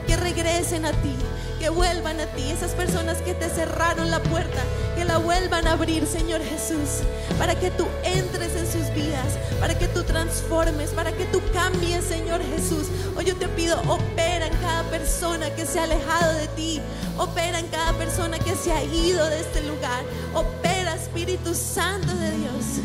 que 0.07 0.15
regresen 0.15 0.85
a 0.85 0.91
ti, 0.91 1.15
que 1.59 1.69
vuelvan 1.69 2.19
a 2.19 2.25
ti. 2.27 2.49
Esas 2.51 2.71
personas 2.71 3.17
que 3.21 3.33
te 3.33 3.49
cerraron 3.49 4.09
la 4.11 4.19
puerta, 4.19 4.61
que 4.95 5.05
la 5.05 5.17
vuelvan 5.17 5.67
a 5.67 5.73
abrir, 5.73 6.05
Señor 6.05 6.41
Jesús, 6.41 7.03
para 7.37 7.55
que 7.55 7.71
tú 7.71 7.87
entres 8.03 8.55
en 8.55 8.65
sus 8.65 8.93
vidas, 8.93 9.37
para 9.59 9.77
que 9.77 9.87
tú 9.87 10.03
transformes, 10.03 10.89
para 10.91 11.11
que 11.11 11.25
tú 11.25 11.41
cambies, 11.53 12.03
Señor 12.05 12.41
Jesús. 12.43 12.87
Hoy 13.15 13.25
yo 13.25 13.35
te 13.35 13.47
pido, 13.49 13.79
opera 13.87 14.47
en 14.47 14.57
cada 14.57 14.83
persona 14.83 15.49
que 15.51 15.65
se 15.65 15.79
ha 15.79 15.83
alejado 15.83 16.33
de 16.33 16.47
ti, 16.49 16.81
opera 17.17 17.59
en 17.59 17.67
cada 17.67 17.93
persona 17.93 18.39
que 18.39 18.55
se 18.55 18.71
ha 18.71 18.83
ido 18.83 19.25
de 19.29 19.39
este 19.39 19.61
lugar, 19.61 20.03
opera 20.33 20.95
Espíritu 20.95 21.53
Santo 21.53 22.13
de 22.15 22.31
Dios. 22.31 22.81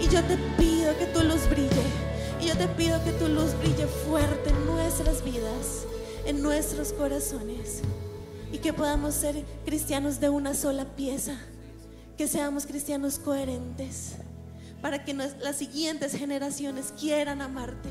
Y 0.00 0.08
yo 0.08 0.22
te 0.24 0.36
pido 0.58 0.96
que 0.98 1.06
tu 1.06 1.22
luz 1.22 1.48
brille. 1.48 2.03
Y 2.44 2.48
yo 2.48 2.58
te 2.58 2.68
pido 2.68 3.02
que 3.02 3.12
tu 3.12 3.26
luz 3.26 3.56
brille 3.58 3.86
fuerte 3.86 4.50
en 4.50 4.66
nuestras 4.66 5.24
vidas, 5.24 5.86
en 6.26 6.42
nuestros 6.42 6.92
corazones. 6.92 7.80
Y 8.52 8.58
que 8.58 8.74
podamos 8.74 9.14
ser 9.14 9.42
cristianos 9.64 10.20
de 10.20 10.28
una 10.28 10.52
sola 10.52 10.84
pieza. 10.84 11.38
Que 12.18 12.28
seamos 12.28 12.66
cristianos 12.66 13.18
coherentes. 13.18 14.16
Para 14.82 15.04
que 15.06 15.14
las 15.14 15.56
siguientes 15.56 16.14
generaciones 16.14 16.92
quieran 17.00 17.40
amarte. 17.40 17.88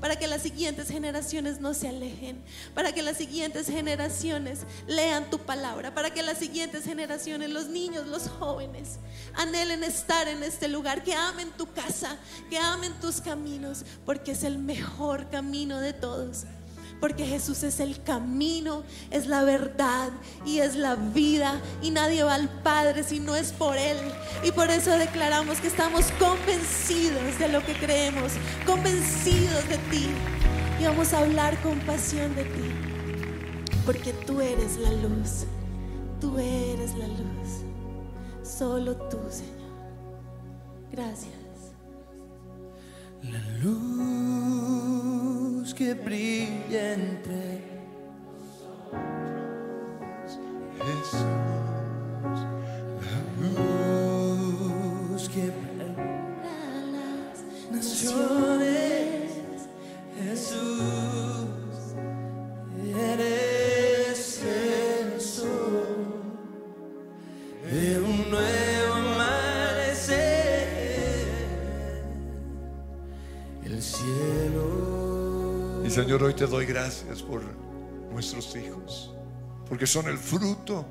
Para 0.00 0.16
que 0.16 0.26
las 0.26 0.42
siguientes 0.42 0.88
generaciones 0.88 1.60
no 1.60 1.74
se 1.74 1.88
alejen. 1.88 2.42
Para 2.74 2.92
que 2.92 3.02
las 3.02 3.16
siguientes 3.16 3.66
generaciones 3.66 4.60
lean 4.86 5.28
tu 5.30 5.38
palabra. 5.38 5.94
Para 5.94 6.10
que 6.10 6.22
las 6.22 6.38
siguientes 6.38 6.84
generaciones, 6.84 7.50
los 7.50 7.68
niños, 7.68 8.06
los 8.06 8.28
jóvenes, 8.28 8.98
anhelen 9.34 9.84
estar 9.84 10.28
en 10.28 10.42
este 10.42 10.68
lugar. 10.68 11.02
Que 11.02 11.14
amen 11.14 11.50
tu 11.56 11.70
casa. 11.72 12.16
Que 12.48 12.58
amen 12.58 12.92
tus 13.00 13.20
caminos. 13.20 13.84
Porque 14.06 14.32
es 14.32 14.44
el 14.44 14.58
mejor 14.58 15.28
camino 15.30 15.80
de 15.80 15.92
todos. 15.92 16.44
Porque 17.00 17.26
Jesús 17.26 17.62
es 17.62 17.80
el 17.80 18.02
camino, 18.02 18.82
es 19.10 19.26
la 19.26 19.42
verdad 19.42 20.10
y 20.44 20.58
es 20.58 20.76
la 20.76 20.96
vida. 20.96 21.60
Y 21.82 21.90
nadie 21.90 22.22
va 22.22 22.34
al 22.34 22.48
Padre 22.62 23.02
si 23.02 23.20
no 23.20 23.34
es 23.36 23.52
por 23.52 23.78
Él. 23.78 23.96
Y 24.44 24.52
por 24.52 24.70
eso 24.70 24.90
declaramos 24.90 25.60
que 25.60 25.68
estamos 25.68 26.06
convencidos 26.18 27.38
de 27.38 27.48
lo 27.48 27.64
que 27.64 27.72
creemos, 27.74 28.32
convencidos 28.66 29.66
de 29.68 29.78
ti. 29.90 30.06
Y 30.78 30.84
vamos 30.84 31.12
a 31.14 31.20
hablar 31.20 31.60
con 31.62 31.78
pasión 31.80 32.34
de 32.36 32.44
ti. 32.44 32.70
Porque 33.86 34.12
tú 34.12 34.40
eres 34.40 34.76
la 34.76 34.90
luz. 34.92 35.46
Tú 36.20 36.38
eres 36.38 36.94
la 36.96 37.06
luz. 37.08 37.64
Solo 38.42 38.94
tú, 39.08 39.18
Señor. 39.30 39.70
Gracias. 40.92 41.39
La 43.22 43.38
luz 43.62 45.74
que 45.74 45.94
brilla 45.94 46.94
entre 46.94 47.60
Jesús. 50.78 51.20
luz 53.40 55.28
que 55.28 55.52
naciones 57.70 58.89
Señor, 75.90 76.22
hoy 76.22 76.34
te 76.34 76.46
doy 76.46 76.66
gracias 76.66 77.20
por 77.20 77.42
nuestros 78.12 78.54
hijos, 78.54 79.12
porque 79.68 79.88
son 79.88 80.08
el 80.08 80.18
fruto 80.18 80.86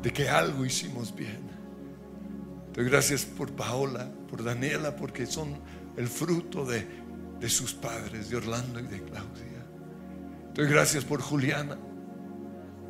de 0.00 0.10
que 0.10 0.26
algo 0.30 0.64
hicimos 0.64 1.14
bien. 1.14 1.50
Te 2.72 2.80
doy 2.80 2.90
gracias 2.90 3.26
por 3.26 3.52
Paola, 3.52 4.10
por 4.30 4.42
Daniela, 4.42 4.96
porque 4.96 5.26
son 5.26 5.58
el 5.98 6.08
fruto 6.08 6.64
de, 6.64 6.88
de 7.40 7.48
sus 7.50 7.74
padres, 7.74 8.30
de 8.30 8.36
Orlando 8.36 8.80
y 8.80 8.84
de 8.84 9.02
Claudia. 9.02 9.66
Te 10.54 10.62
doy 10.62 10.70
gracias 10.70 11.04
por 11.04 11.20
Juliana, 11.20 11.76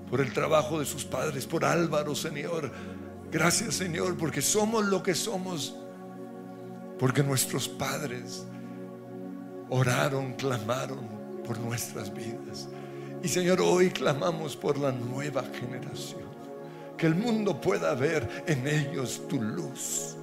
por 0.08 0.20
el 0.20 0.32
trabajo 0.32 0.78
de 0.78 0.86
sus 0.86 1.04
padres, 1.04 1.44
por 1.44 1.64
Álvaro, 1.64 2.14
Señor. 2.14 2.70
Gracias, 3.32 3.74
Señor, 3.74 4.16
porque 4.16 4.40
somos 4.40 4.84
lo 4.84 5.02
que 5.02 5.16
somos, 5.16 5.74
porque 7.00 7.24
nuestros 7.24 7.68
padres 7.68 8.46
oraron, 9.70 10.34
clamaron 10.34 11.08
por 11.46 11.58
nuestras 11.58 12.12
vidas. 12.12 12.68
Y 13.22 13.28
Señor, 13.28 13.60
hoy 13.60 13.90
clamamos 13.90 14.56
por 14.56 14.78
la 14.78 14.92
nueva 14.92 15.44
generación. 15.58 16.22
Que 16.96 17.06
el 17.06 17.14
mundo 17.14 17.60
pueda 17.60 17.94
ver 17.94 18.44
en 18.46 18.66
ellos 18.66 19.22
tu 19.28 19.40
luz. 19.40 20.13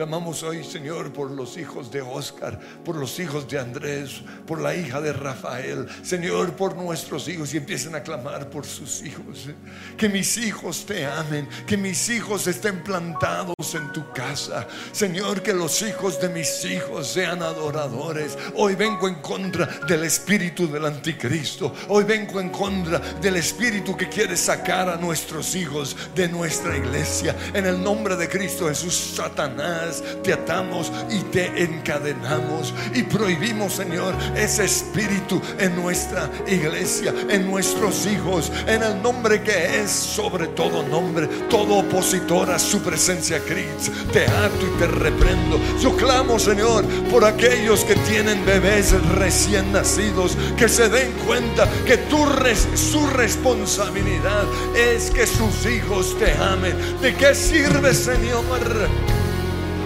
Clamamos 0.00 0.42
hoy, 0.44 0.64
Señor, 0.64 1.12
por 1.12 1.30
los 1.30 1.58
hijos 1.58 1.90
de 1.90 2.00
Oscar, 2.00 2.58
por 2.86 2.96
los 2.96 3.20
hijos 3.20 3.46
de 3.46 3.58
Andrés, 3.58 4.22
por 4.46 4.58
la 4.58 4.74
hija 4.74 4.98
de 4.98 5.12
Rafael. 5.12 5.86
Señor, 6.02 6.52
por 6.52 6.74
nuestros 6.74 7.28
hijos 7.28 7.52
y 7.52 7.58
empiecen 7.58 7.94
a 7.94 8.02
clamar 8.02 8.48
por 8.48 8.64
sus 8.64 9.02
hijos. 9.02 9.50
Que 9.98 10.08
mis 10.08 10.38
hijos 10.38 10.86
te 10.86 11.04
amen, 11.04 11.46
que 11.66 11.76
mis 11.76 12.08
hijos 12.08 12.46
estén 12.46 12.82
plantados 12.82 13.74
en 13.74 13.92
tu 13.92 14.10
casa. 14.12 14.66
Señor, 14.90 15.42
que 15.42 15.52
los 15.52 15.82
hijos 15.82 16.18
de 16.18 16.30
mis 16.30 16.64
hijos 16.64 17.06
sean 17.06 17.42
adoradores. 17.42 18.38
Hoy 18.54 18.76
vengo 18.76 19.06
en 19.06 19.16
contra 19.16 19.66
del 19.86 20.04
espíritu 20.04 20.66
del 20.66 20.86
anticristo. 20.86 21.74
Hoy 21.88 22.04
vengo 22.04 22.40
en 22.40 22.48
contra 22.48 23.00
del 23.20 23.36
espíritu 23.36 23.94
que 23.94 24.08
quiere 24.08 24.34
sacar 24.34 24.88
a 24.88 24.96
nuestros 24.96 25.54
hijos 25.54 25.94
de 26.14 26.26
nuestra 26.26 26.74
iglesia. 26.74 27.36
En 27.52 27.66
el 27.66 27.82
nombre 27.82 28.16
de 28.16 28.30
Cristo 28.30 28.66
Jesús, 28.66 28.94
Satanás, 29.14 29.89
te 30.22 30.32
atamos 30.32 30.90
y 31.10 31.18
te 31.24 31.62
encadenamos 31.62 32.72
y 32.94 33.02
prohibimos, 33.02 33.74
Señor, 33.74 34.14
ese 34.36 34.64
espíritu 34.64 35.40
en 35.58 35.76
nuestra 35.76 36.30
iglesia, 36.46 37.14
en 37.28 37.50
nuestros 37.50 38.06
hijos, 38.06 38.50
en 38.66 38.82
el 38.82 39.02
nombre 39.02 39.42
que 39.42 39.80
es 39.82 39.90
sobre 39.90 40.46
todo 40.48 40.82
nombre, 40.82 41.26
todo 41.48 41.78
opositor 41.78 42.50
a 42.50 42.58
su 42.58 42.80
presencia, 42.82 43.38
Cristo. 43.40 43.90
Te 44.12 44.24
ato 44.24 44.66
y 44.66 44.78
te 44.78 44.86
reprendo. 44.86 45.58
Yo 45.80 45.96
clamo, 45.96 46.38
Señor, 46.38 46.84
por 47.10 47.24
aquellos 47.24 47.84
que 47.84 47.94
tienen 47.96 48.44
bebés 48.44 48.92
recién 49.16 49.72
nacidos, 49.72 50.36
que 50.56 50.68
se 50.68 50.88
den 50.88 51.12
cuenta 51.26 51.68
que 51.86 51.96
tu 51.96 52.24
res- 52.26 52.68
su 52.74 53.06
responsabilidad 53.08 54.44
es 54.76 55.10
que 55.10 55.26
sus 55.26 55.66
hijos 55.66 56.16
te 56.18 56.32
amen. 56.32 56.76
¿De 57.00 57.14
qué 57.14 57.34
sirve, 57.34 57.94
Señor? 57.94 58.40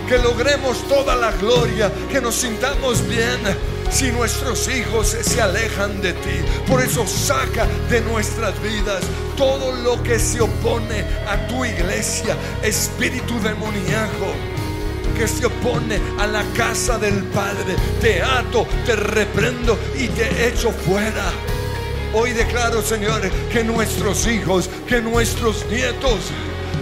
Que 0.08 0.18
logremos 0.18 0.86
toda 0.88 1.16
la 1.16 1.32
gloria, 1.32 1.90
que 2.10 2.20
nos 2.20 2.34
sintamos 2.34 3.06
bien. 3.08 3.40
Si 3.90 4.10
nuestros 4.10 4.68
hijos 4.68 5.08
se 5.08 5.40
alejan 5.40 6.00
de 6.00 6.12
ti, 6.14 6.40
por 6.66 6.82
eso 6.82 7.06
saca 7.06 7.66
de 7.88 8.00
nuestras 8.00 8.60
vidas 8.62 9.02
todo 9.36 9.72
lo 9.72 10.02
que 10.02 10.18
se 10.18 10.40
opone 10.40 11.04
a 11.28 11.46
tu 11.46 11.64
iglesia, 11.64 12.36
espíritu 12.62 13.38
demoníaco 13.40 14.34
que 15.14 15.28
se 15.28 15.46
opone 15.46 16.00
a 16.18 16.26
la 16.26 16.42
casa 16.56 16.98
del 16.98 17.22
Padre. 17.24 17.76
Te 18.00 18.20
ato, 18.20 18.66
te 18.84 18.96
reprendo 18.96 19.78
y 19.96 20.08
te 20.08 20.48
echo 20.48 20.72
fuera. 20.72 21.30
Hoy 22.12 22.32
declaro, 22.32 22.82
Señor, 22.82 23.22
que 23.52 23.64
nuestros 23.64 24.26
hijos, 24.26 24.68
que 24.88 25.00
nuestros 25.00 25.66
nietos 25.66 26.30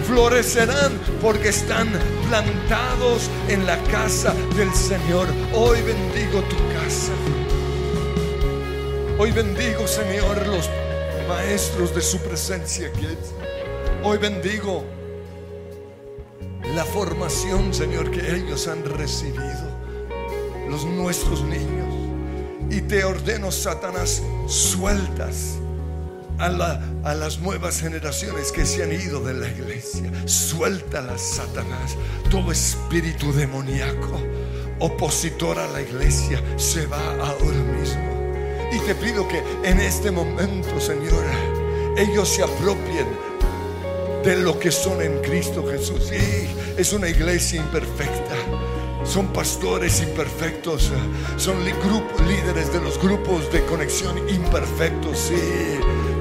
florecerán 0.03 0.99
porque 1.21 1.49
están 1.49 1.89
plantados 2.27 3.29
en 3.47 3.65
la 3.65 3.77
casa 3.83 4.33
del 4.55 4.73
Señor. 4.73 5.27
Hoy 5.53 5.81
bendigo 5.81 6.41
tu 6.43 6.55
casa. 6.73 7.11
Hoy 9.17 9.31
bendigo, 9.31 9.87
Señor, 9.87 10.45
los 10.47 10.69
maestros 11.27 11.95
de 11.95 12.01
su 12.01 12.19
presencia. 12.19 12.91
Hoy 14.03 14.17
bendigo 14.17 14.83
la 16.75 16.83
formación, 16.83 17.73
Señor, 17.73 18.11
que 18.11 18.35
ellos 18.35 18.67
han 18.67 18.83
recibido, 18.83 19.69
los 20.69 20.85
nuestros 20.85 21.43
niños. 21.43 21.93
Y 22.69 22.81
te 22.81 23.03
ordeno, 23.03 23.51
Satanás, 23.51 24.21
sueltas 24.47 25.59
a, 26.45 26.49
la- 26.49 26.81
a 27.03 27.13
las 27.15 27.39
nuevas 27.39 27.79
generaciones 27.81 28.51
que 28.51 28.65
se 28.65 28.83
han 28.83 28.91
ido 28.91 29.19
de 29.21 29.33
la 29.33 29.47
iglesia. 29.49 30.11
Suéltalas, 30.25 31.21
Satanás. 31.21 31.95
Todo 32.29 32.51
espíritu 32.51 33.31
demoníaco, 33.33 34.19
opositor 34.79 35.57
a 35.59 35.67
la 35.67 35.81
iglesia, 35.81 36.41
se 36.57 36.85
va 36.87 36.99
ahora 37.19 37.63
mismo. 37.79 38.13
Y 38.73 38.79
te 38.79 38.95
pido 38.95 39.27
que 39.27 39.41
en 39.63 39.79
este 39.79 40.11
momento, 40.11 40.79
Señor, 40.79 41.23
ellos 41.97 42.27
se 42.27 42.43
apropien 42.43 43.07
de 44.23 44.37
lo 44.37 44.57
que 44.57 44.71
son 44.71 45.01
en 45.01 45.19
Cristo 45.21 45.63
Jesús. 45.69 46.07
Sí, 46.09 46.47
es 46.77 46.91
una 46.93 47.07
iglesia 47.09 47.59
imperfecta. 47.61 48.35
Son 49.05 49.27
pastores 49.27 50.01
imperfectos. 50.01 50.91
Son 51.37 51.55
grupo- 51.65 52.23
líderes 52.27 52.71
de 52.73 52.79
los 52.79 52.97
grupos 53.01 53.51
de 53.51 53.63
conexión 53.65 54.17
imperfectos. 54.29 55.17
Sí. 55.19 55.35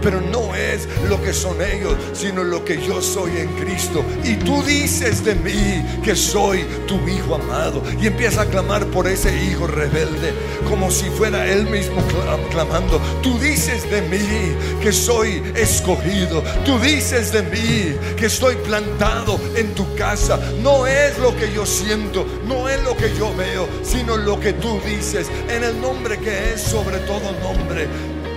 Pero 0.02 0.20
no 0.20 0.54
es 0.54 0.88
lo 1.08 1.22
que 1.22 1.32
son 1.32 1.56
ellos, 1.62 1.94
sino 2.12 2.42
lo 2.44 2.64
que 2.64 2.80
yo 2.84 3.00
soy 3.00 3.30
en 3.38 3.48
Cristo. 3.54 4.04
Y 4.24 4.34
tú 4.36 4.62
dices 4.62 5.24
de 5.24 5.34
mí 5.34 5.84
que 6.02 6.14
soy 6.16 6.64
tu 6.86 6.96
hijo 7.08 7.36
amado. 7.36 7.82
Y 8.00 8.06
empieza 8.08 8.42
a 8.42 8.46
clamar 8.46 8.84
por 8.86 9.06
ese 9.06 9.34
hijo 9.44 9.66
rebelde, 9.66 10.32
como 10.68 10.90
si 10.90 11.04
fuera 11.10 11.46
él 11.50 11.66
mismo 11.68 12.00
clam- 12.08 12.48
clamando. 12.50 13.00
Tú 13.22 13.38
dices 13.38 13.88
de 13.90 14.02
mí 14.02 14.54
que 14.82 14.92
soy 14.92 15.42
escogido. 15.54 16.42
Tú 16.64 16.78
dices 16.80 17.32
de 17.32 17.42
mí 17.42 17.94
que 18.16 18.26
estoy 18.26 18.56
plantado 18.56 19.38
en 19.56 19.74
tu 19.74 19.94
casa. 19.94 20.38
No 20.62 20.86
es 20.86 21.16
lo 21.18 21.34
que 21.36 21.52
yo 21.52 21.64
siento, 21.64 22.26
no 22.46 22.68
es 22.68 22.82
lo 22.82 22.96
que 22.96 23.12
yo 23.16 23.34
veo, 23.36 23.68
sino 23.84 24.16
lo 24.16 24.38
que 24.40 24.52
tú 24.54 24.80
dices 24.84 25.28
en 25.48 25.62
el 25.64 25.80
nombre 25.80 26.18
que 26.18 26.54
es 26.54 26.60
sobre 26.60 26.98
todo 26.98 27.32
nombre. 27.42 27.86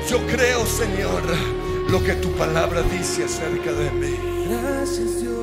Yo 0.09 0.19
creo, 0.27 0.65
Señor, 0.67 1.23
lo 1.89 2.03
que 2.03 2.13
tu 2.13 2.29
palabra 2.33 2.83
dice 2.83 3.23
acerca 3.23 3.71
de 3.71 3.89
mí. 3.91 4.15
Gracias 4.47 5.19
Dios. 5.21 5.34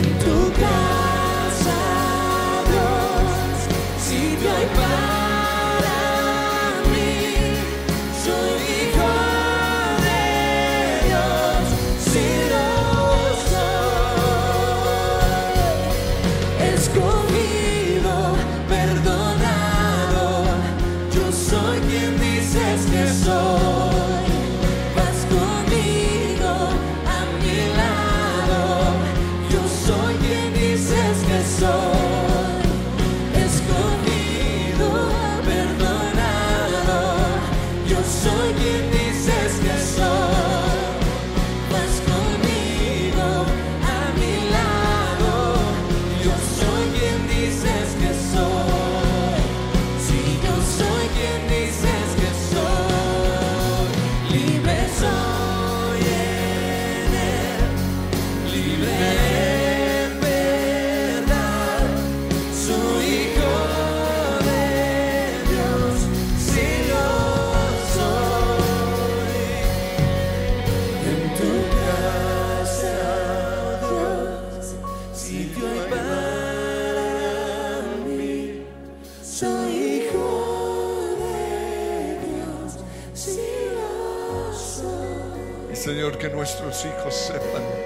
En 0.00 0.06
tu 0.18 0.99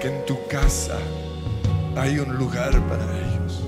que 0.05 0.11
en 0.11 0.25
tu 0.27 0.37
casa 0.47 0.99
hay 1.95 2.19
un 2.19 2.37
lugar 2.37 2.79
para 2.87 3.05
ellos. 3.17 3.63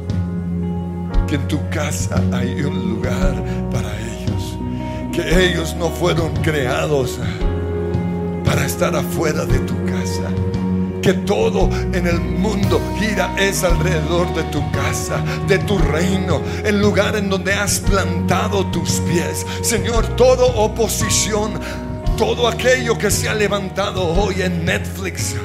Que 1.27 1.33
en 1.33 1.47
tu 1.47 1.57
casa 1.71 2.21
hay 2.31 2.61
un 2.61 2.89
lugar 2.89 3.33
para 3.71 3.89
ellos. 3.97 4.55
Que 5.11 5.47
ellos 5.47 5.75
no 5.79 5.89
fueron 5.89 6.35
creados 6.43 7.17
para 8.45 8.67
estar 8.67 8.95
afuera 8.95 9.45
de 9.45 9.57
tu 9.61 9.73
casa. 9.85 10.29
Que 11.01 11.13
todo 11.13 11.69
en 11.93 12.05
el 12.05 12.19
mundo 12.19 12.79
gira 12.99 13.33
es 13.39 13.63
alrededor 13.63 14.31
de 14.35 14.43
tu 14.51 14.61
casa, 14.71 15.23
de 15.47 15.57
tu 15.57 15.79
reino, 15.79 16.39
el 16.63 16.79
lugar 16.79 17.15
en 17.15 17.31
donde 17.31 17.55
has 17.55 17.79
plantado 17.79 18.63
tus 18.67 18.99
pies. 19.11 19.43
Señor, 19.63 20.05
toda 20.15 20.45
oposición, 20.45 21.53
todo 22.15 22.47
aquello 22.47 22.95
que 22.95 23.09
se 23.09 23.27
ha 23.27 23.33
levantado 23.33 24.05
hoy 24.05 24.43
en 24.43 24.65
Netflix, 24.65 25.35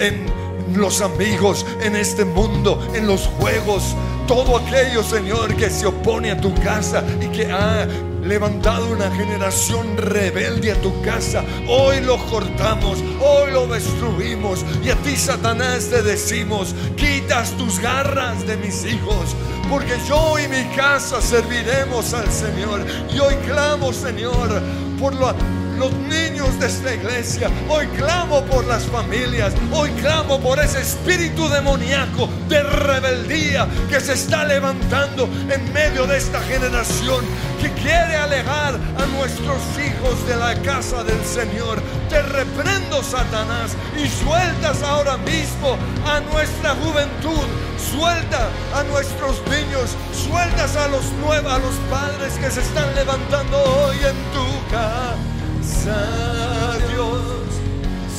en 0.00 0.26
los 0.74 1.00
amigos, 1.00 1.66
en 1.82 1.96
este 1.96 2.24
mundo, 2.24 2.80
en 2.94 3.06
los 3.06 3.26
juegos, 3.26 3.94
todo 4.26 4.56
aquello, 4.56 5.02
Señor, 5.02 5.54
que 5.56 5.68
se 5.70 5.86
opone 5.86 6.30
a 6.30 6.40
tu 6.40 6.54
casa 6.54 7.04
y 7.20 7.26
que 7.28 7.50
ha 7.50 7.86
levantado 8.22 8.86
una 8.92 9.10
generación 9.10 9.96
rebelde 9.96 10.72
a 10.72 10.80
tu 10.80 11.02
casa. 11.02 11.44
Hoy 11.66 12.00
lo 12.00 12.16
cortamos, 12.26 12.98
hoy 13.20 13.50
lo 13.50 13.66
destruimos. 13.66 14.64
Y 14.84 14.90
a 14.90 14.96
ti, 14.96 15.16
Satanás, 15.16 15.88
te 15.90 16.02
decimos, 16.02 16.74
quitas 16.96 17.50
tus 17.56 17.80
garras 17.80 18.46
de 18.46 18.56
mis 18.56 18.84
hijos. 18.84 19.34
Porque 19.68 19.96
yo 20.08 20.38
y 20.38 20.48
mi 20.48 20.64
casa 20.76 21.20
serviremos 21.20 22.14
al 22.14 22.30
Señor. 22.30 22.84
Y 23.12 23.18
hoy 23.18 23.34
clamo, 23.46 23.92
Señor, 23.92 24.62
por 25.00 25.14
lo 25.14 25.34
los 25.80 25.92
niños 25.94 26.60
de 26.60 26.66
esta 26.66 26.94
iglesia. 26.94 27.50
Hoy 27.66 27.86
clamo 27.96 28.44
por 28.44 28.66
las 28.66 28.84
familias. 28.84 29.54
Hoy 29.72 29.88
clamo 29.92 30.38
por 30.38 30.60
ese 30.60 30.82
espíritu 30.82 31.48
demoníaco 31.48 32.28
de 32.50 32.62
rebeldía 32.62 33.66
que 33.88 33.98
se 33.98 34.12
está 34.12 34.44
levantando 34.44 35.24
en 35.24 35.72
medio 35.72 36.06
de 36.06 36.18
esta 36.18 36.38
generación 36.42 37.24
que 37.62 37.72
quiere 37.72 38.14
alejar 38.14 38.74
a 38.74 39.06
nuestros 39.16 39.62
hijos 39.78 40.28
de 40.28 40.36
la 40.36 40.54
casa 40.60 41.02
del 41.02 41.24
Señor. 41.24 41.80
Te 42.10 42.20
reprendo, 42.20 43.02
Satanás, 43.02 43.74
y 43.96 44.06
sueltas 44.06 44.82
ahora 44.82 45.16
mismo 45.16 45.78
a 46.04 46.20
nuestra 46.20 46.74
juventud. 46.74 47.46
Suelta 47.78 48.50
a 48.74 48.82
nuestros 48.84 49.40
niños, 49.48 49.96
sueltas 50.12 50.76
a 50.76 50.88
los 50.88 51.10
nuevos, 51.24 51.50
a 51.50 51.58
los 51.58 51.74
padres 51.88 52.34
que 52.34 52.50
se 52.50 52.60
están 52.60 52.94
levantando 52.94 53.56
hoy 53.56 53.96
en 53.96 54.16
tu 54.34 54.70
casa. 54.70 55.39
Dios, 55.82 57.22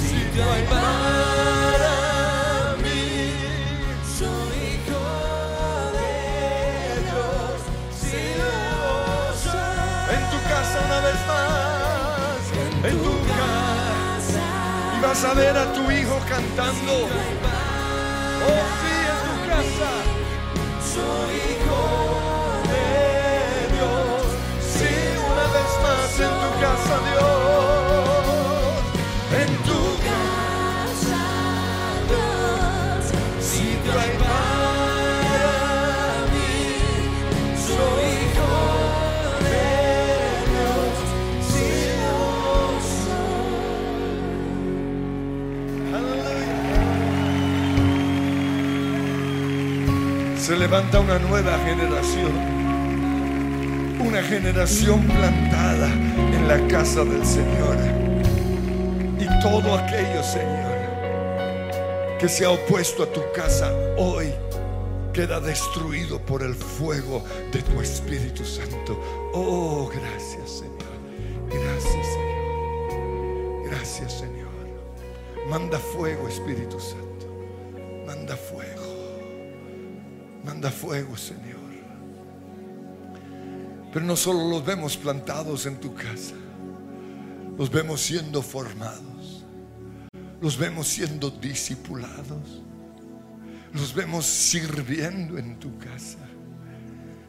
sitio 0.01 0.43
hay 0.51 0.63
para 0.63 1.93
mí. 2.81 3.35
Soy 4.17 4.53
hijo 4.65 5.03
de 5.93 6.09
Dios, 7.05 7.57
si 7.93 8.23
soy. 9.43 10.09
En 10.15 10.23
tu 10.31 10.39
casa 10.49 10.77
una 10.87 10.99
vez 11.01 11.19
más, 11.27 12.41
en 12.83 12.97
tu 13.03 13.15
casa. 13.29 14.43
Y 14.97 14.99
vas 15.01 15.21
a 15.23 15.33
ver 15.35 15.55
a 15.55 15.71
tu 15.71 15.91
hijo 15.91 16.17
cantando. 16.27 16.93
Oh, 18.43 18.63
sí, 18.79 18.93
en 19.11 19.19
tu 19.27 19.35
casa. 19.51 19.91
Soy 20.93 21.33
hijo 21.51 21.81
de 22.71 22.87
Dios. 23.75 24.23
Sí, 24.73 24.91
una 25.31 25.45
vez 25.55 25.71
más 25.83 26.11
en 26.19 26.33
tu 26.41 26.49
casa, 26.59 26.95
Dios. 27.11 27.40
Se 50.41 50.57
levanta 50.57 50.99
una 50.99 51.19
nueva 51.19 51.55
generación. 51.59 52.31
Una 53.99 54.23
generación 54.23 55.03
plantada 55.03 55.87
en 55.87 56.47
la 56.47 56.67
casa 56.67 57.03
del 57.05 57.23
Señor. 57.23 57.77
Y 59.19 59.27
todo 59.39 59.77
aquello, 59.77 60.23
Señor, 60.23 62.17
que 62.19 62.27
se 62.27 62.45
ha 62.45 62.49
opuesto 62.49 63.03
a 63.03 63.13
tu 63.13 63.21
casa 63.35 63.71
hoy 63.99 64.33
queda 65.13 65.39
destruido 65.39 66.19
por 66.19 66.41
el 66.41 66.55
fuego 66.55 67.23
de 67.51 67.61
tu 67.61 67.79
Espíritu 67.79 68.43
Santo. 68.43 68.99
Oh, 69.33 69.91
gracias, 69.93 70.49
Señor. 70.49 70.71
Gracias, 71.51 72.07
Señor. 72.07 73.69
Gracias, 73.69 74.13
Señor. 74.13 74.49
Manda 75.47 75.77
fuego, 75.77 76.27
Espíritu 76.27 76.79
Santo. 76.79 77.27
Manda 78.07 78.35
fuego. 78.35 78.90
Manda 80.43 80.71
fuego, 80.71 81.15
Señor. 81.15 81.61
Pero 83.91 84.05
no 84.05 84.15
solo 84.15 84.49
los 84.49 84.65
vemos 84.65 84.95
plantados 84.95 85.65
en 85.65 85.77
tu 85.77 85.93
casa, 85.93 86.35
los 87.57 87.69
vemos 87.69 87.99
siendo 88.01 88.41
formados, 88.41 89.45
los 90.39 90.57
vemos 90.57 90.87
siendo 90.87 91.29
discipulados, 91.29 92.61
los 93.73 93.93
vemos 93.93 94.25
sirviendo 94.25 95.37
en 95.37 95.59
tu 95.59 95.77
casa. 95.77 96.19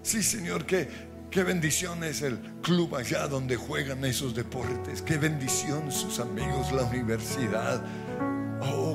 Sí, 0.02 0.22
Señor, 0.22 0.64
qué, 0.64 0.88
qué 1.30 1.42
bendición 1.42 2.04
es 2.04 2.22
el 2.22 2.38
club 2.62 2.94
allá 2.94 3.26
donde 3.26 3.56
juegan 3.56 4.04
esos 4.04 4.32
deportes, 4.32 5.02
qué 5.02 5.18
bendición 5.18 5.90
sus 5.90 6.20
amigos, 6.20 6.70
la 6.70 6.84
universidad. 6.84 7.84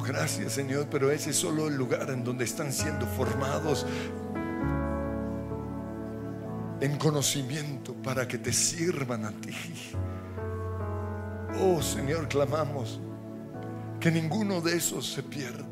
Gracias 0.08 0.54
Señor, 0.54 0.88
pero 0.90 1.12
ese 1.12 1.32
es 1.32 1.36
solo 1.36 1.68
el 1.68 1.76
lugar 1.76 2.10
en 2.12 2.24
donde 2.24 2.46
están 2.46 2.72
siendo 2.72 3.06
formados 3.06 3.86
en 6.80 6.98
conocimiento 6.98 7.94
para 7.94 8.26
que 8.26 8.38
te 8.38 8.54
sirvan 8.54 9.26
a 9.26 9.32
ti. 9.32 9.54
Oh 11.60 11.82
Señor, 11.82 12.30
clamamos 12.30 13.02
que 14.00 14.10
ninguno 14.10 14.62
de 14.62 14.78
esos 14.78 15.12
se 15.12 15.24
pierda. 15.24 15.66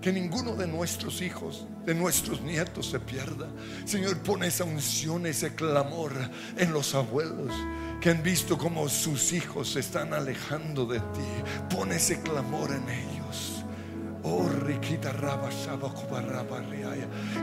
Que 0.00 0.12
ninguno 0.12 0.54
de 0.54 0.66
nuestros 0.66 1.20
hijos, 1.20 1.66
de 1.84 1.94
nuestros 1.94 2.40
nietos 2.40 2.90
se 2.90 3.00
pierda. 3.00 3.48
Señor, 3.84 4.16
pon 4.18 4.44
esa 4.44 4.64
unción, 4.64 5.26
ese 5.26 5.54
clamor 5.54 6.12
en 6.56 6.72
los 6.72 6.94
abuelos 6.94 7.52
que 8.00 8.10
han 8.10 8.22
visto 8.22 8.56
cómo 8.58 8.88
sus 8.88 9.32
hijos 9.32 9.72
se 9.72 9.80
están 9.80 10.12
alejando 10.14 10.86
de 10.86 11.00
ti. 11.00 11.74
Pon 11.74 11.92
ese 11.92 12.20
clamor 12.20 12.70
en 12.70 12.88
ellos. 12.88 13.64
Oh, 14.22 14.48
riquita 14.66 15.12
raba. 15.12 15.48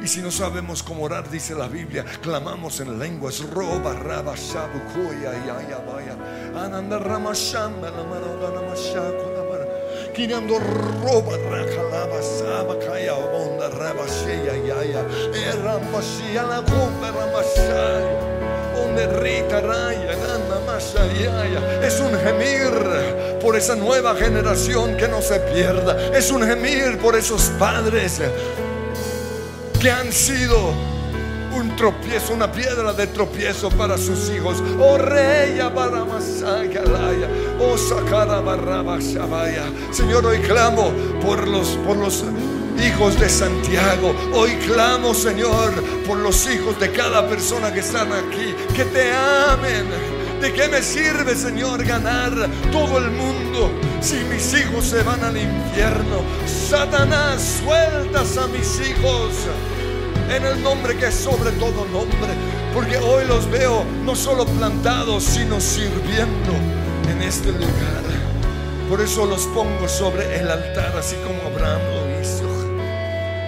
Y 0.03 0.07
si 0.07 0.21
no 0.21 0.31
sabemos 0.31 0.83
cómo 0.83 1.03
orar, 1.03 1.29
dice 1.29 1.55
la 1.55 1.67
Biblia, 1.67 2.03
clamamos 2.21 2.81
en 2.81 2.99
lenguas. 2.99 3.39
Roba, 3.51 3.93
raba, 3.93 4.35
shabu, 4.35 4.79
kuya, 4.93 5.31
ya, 5.45 5.69
ya, 5.69 5.77
vaya. 5.79 6.17
Ananda, 6.61 6.99
rama, 6.99 7.33
shamba, 7.33 7.89
la. 7.89 8.03
Kinando 10.13 10.59
roba, 10.59 11.37
raja, 11.49 11.83
lava, 11.89 12.21
saba, 12.21 12.77
kaya, 12.77 13.15
onda, 13.15 13.69
raba, 13.69 14.05
sheya, 14.05 14.53
ya, 14.67 14.83
ya. 14.83 15.01
E 15.33 15.51
ramba, 15.63 16.01
shia, 16.01 16.43
la 16.43 16.59
gumba, 16.61 17.09
rama, 17.11 17.41
shaya. 17.55 18.33
Donde 18.75 19.07
rita, 19.07 19.61
raya, 19.61 20.13
masayaya. 20.17 20.32
Es 21.83 21.99
un 21.99 22.17
gemir 22.17 22.71
por 23.39 23.55
esa 23.55 23.75
nueva 23.75 24.15
generación 24.15 24.97
que 24.97 25.07
no 25.07 25.21
se 25.21 25.39
pierda. 25.39 26.17
Es 26.17 26.31
un 26.31 26.41
gemir 26.41 26.97
por 26.97 27.15
esos 27.15 27.43
padres 27.59 28.19
que 29.79 29.91
han 29.91 30.11
sido 30.11 30.73
un 31.55 31.75
tropiezo, 31.75 32.33
una 32.33 32.51
piedra 32.51 32.91
de 32.93 33.05
tropiezo 33.07 33.69
para 33.69 33.99
sus 33.99 34.31
hijos. 34.31 34.63
Oh 34.79 34.97
baramasagalaya, 34.97 37.27
oh 37.59 37.75
barrabashabaya. 38.43 39.65
Señor, 39.91 40.25
hoy 40.25 40.39
clamo 40.39 40.91
por 41.21 41.47
los, 41.47 41.67
por 41.85 41.97
los 41.97 42.23
hijos 42.83 43.19
de 43.19 43.29
Santiago. 43.29 44.15
Hoy 44.33 44.55
clamo, 44.65 45.13
Señor, 45.13 45.71
por 46.07 46.17
los 46.17 46.47
hijos 46.47 46.79
de 46.79 46.91
cada 46.91 47.27
persona 47.27 47.71
que 47.71 47.81
están 47.81 48.11
aquí, 48.11 48.55
que 48.75 48.85
te 48.85 49.13
amen. 49.13 50.22
¿De 50.43 50.51
qué 50.51 50.67
me 50.67 50.81
sirve, 50.81 51.35
Señor, 51.35 51.85
ganar 51.85 52.33
todo 52.69 52.97
el 52.97 53.11
mundo 53.11 53.71
si 54.01 54.15
mis 54.25 54.53
hijos 54.53 54.83
se 54.83 55.01
van 55.01 55.23
al 55.23 55.37
infierno? 55.37 56.21
Satanás, 56.45 57.61
sueltas 57.63 58.35
a 58.35 58.47
mis 58.47 58.81
hijos 58.81 59.31
en 60.29 60.43
el 60.45 60.61
nombre 60.61 60.97
que 60.97 61.07
es 61.07 61.15
sobre 61.15 61.51
todo 61.51 61.85
nombre, 61.85 62.33
porque 62.73 62.97
hoy 62.97 63.25
los 63.25 63.49
veo 63.49 63.85
no 64.03 64.17
solo 64.17 64.45
plantados, 64.45 65.23
sino 65.23 65.61
sirviendo 65.61 66.51
en 67.09 67.21
este 67.21 67.53
lugar. 67.53 68.03
Por 68.89 68.99
eso 68.99 69.25
los 69.25 69.45
pongo 69.45 69.87
sobre 69.87 70.41
el 70.41 70.51
altar, 70.51 70.93
así 70.97 71.15
como 71.25 71.41
Abraham 71.43 71.79
lo 71.89 72.19
hizo. 72.19 72.49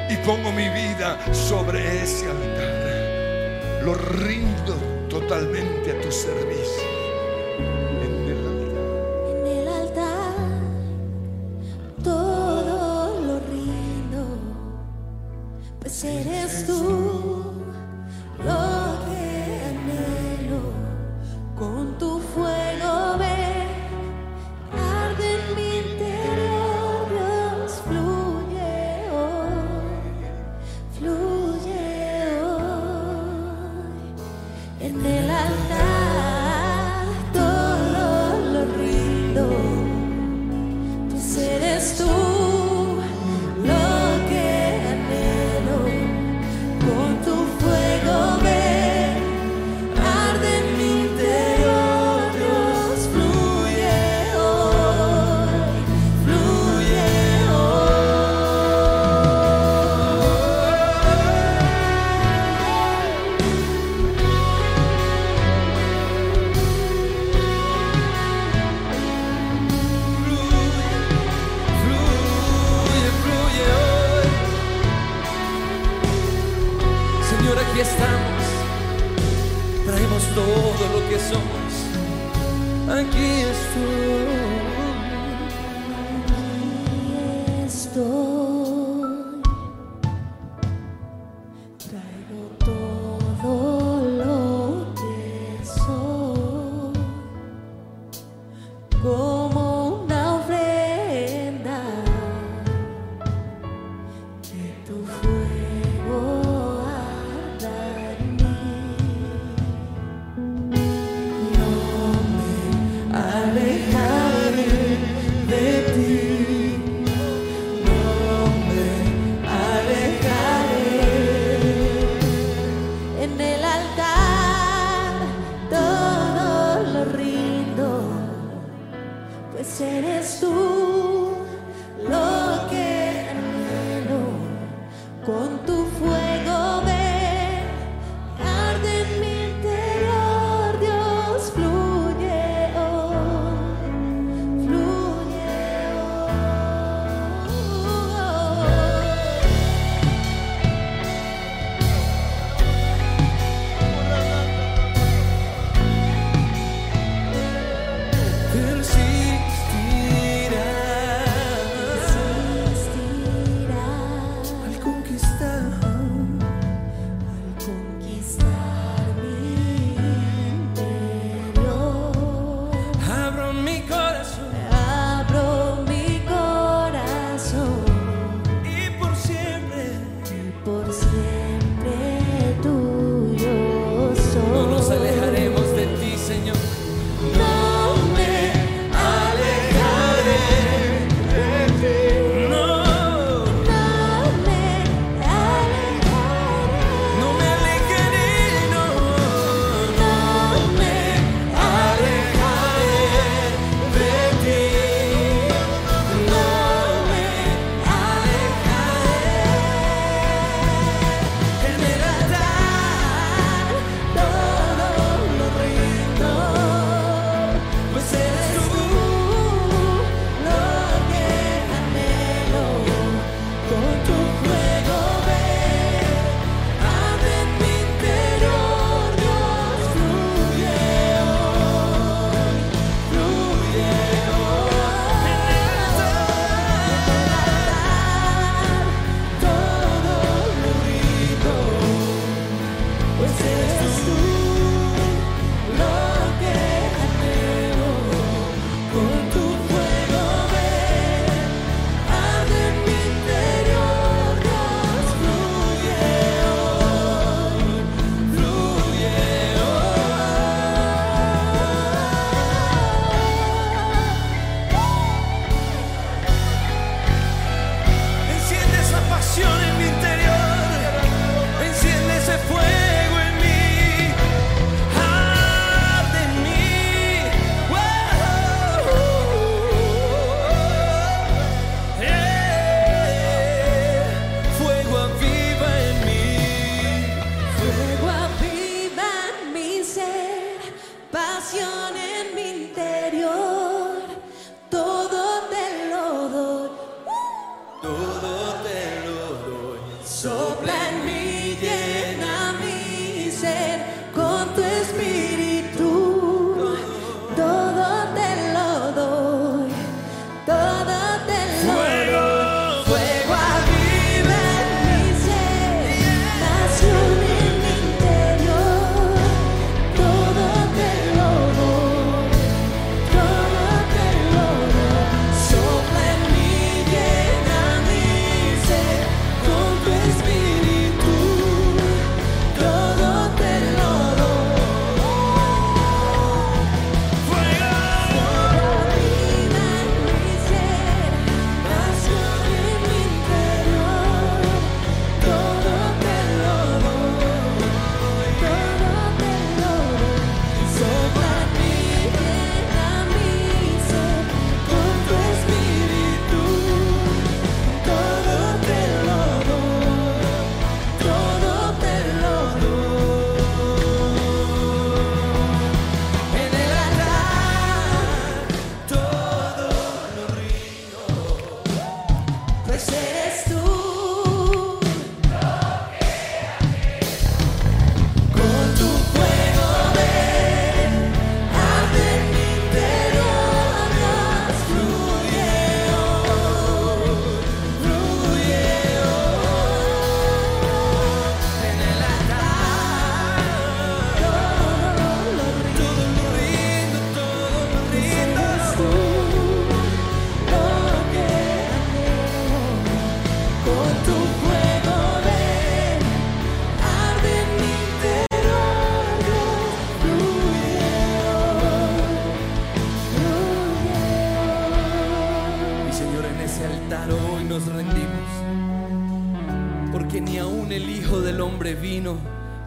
Y 0.09 0.15
pongo 0.25 0.49
mi 0.53 0.69
vida 0.69 1.19
sobre 1.33 2.01
ese 2.01 2.29
altar. 2.29 3.83
Lo 3.83 3.95
rindo 3.95 4.95
totalmente 5.09 5.91
a 5.91 6.01
tu 6.01 6.11
servicio. 6.11 6.84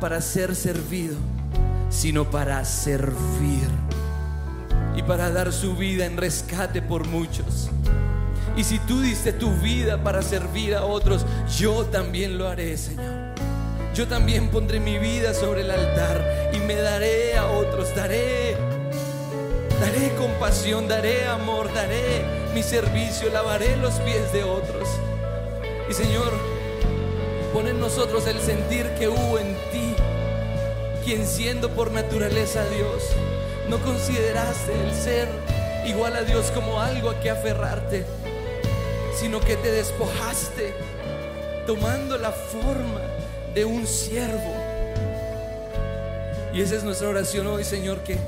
Para 0.08 0.22
ser 0.22 0.56
servido, 0.56 1.16
sino 1.90 2.30
para 2.30 2.64
servir 2.64 3.68
y 4.96 5.02
para 5.02 5.28
dar 5.28 5.52
su 5.52 5.76
vida 5.76 6.06
en 6.06 6.16
rescate 6.16 6.80
por 6.80 7.06
muchos. 7.06 7.68
Y 8.56 8.64
si 8.64 8.78
tú 8.78 9.02
diste 9.02 9.34
tu 9.34 9.50
vida 9.56 10.02
para 10.02 10.22
servir 10.22 10.74
a 10.76 10.86
otros, 10.86 11.26
yo 11.58 11.84
también 11.84 12.38
lo 12.38 12.48
haré, 12.48 12.78
Señor. 12.78 13.34
Yo 13.94 14.08
también 14.08 14.48
pondré 14.48 14.80
mi 14.80 14.96
vida 14.96 15.34
sobre 15.34 15.60
el 15.60 15.70
altar 15.70 16.52
y 16.54 16.58
me 16.60 16.76
daré 16.76 17.36
a 17.36 17.44
otros, 17.44 17.94
daré, 17.94 18.56
daré 19.78 20.14
compasión, 20.16 20.88
daré 20.88 21.26
amor, 21.26 21.70
daré 21.74 22.24
mi 22.54 22.62
servicio, 22.62 23.28
lavaré 23.30 23.76
los 23.76 23.92
pies 23.96 24.32
de 24.32 24.42
otros. 24.42 24.88
Y 25.90 25.92
Señor, 25.92 26.32
pon 27.52 27.68
en 27.68 27.78
nosotros 27.78 28.26
el 28.26 28.40
sentir 28.40 28.86
que 28.98 29.08
hubo 29.08 29.38
en 29.38 29.54
ti, 29.54 29.67
quien 31.08 31.26
siendo 31.26 31.70
por 31.70 31.90
naturaleza 31.90 32.68
Dios, 32.68 33.02
no 33.70 33.78
consideraste 33.78 34.74
el 34.74 34.92
ser 34.92 35.26
igual 35.86 36.14
a 36.14 36.22
Dios 36.22 36.50
como 36.50 36.82
algo 36.82 37.08
a 37.08 37.18
que 37.18 37.30
aferrarte, 37.30 38.04
sino 39.18 39.40
que 39.40 39.56
te 39.56 39.72
despojaste 39.72 40.74
tomando 41.66 42.18
la 42.18 42.30
forma 42.30 43.00
de 43.54 43.64
un 43.64 43.86
siervo. 43.86 44.54
Y 46.52 46.60
esa 46.60 46.76
es 46.76 46.84
nuestra 46.84 47.08
oración 47.08 47.46
hoy, 47.46 47.64
Señor, 47.64 48.00
que, 48.00 48.18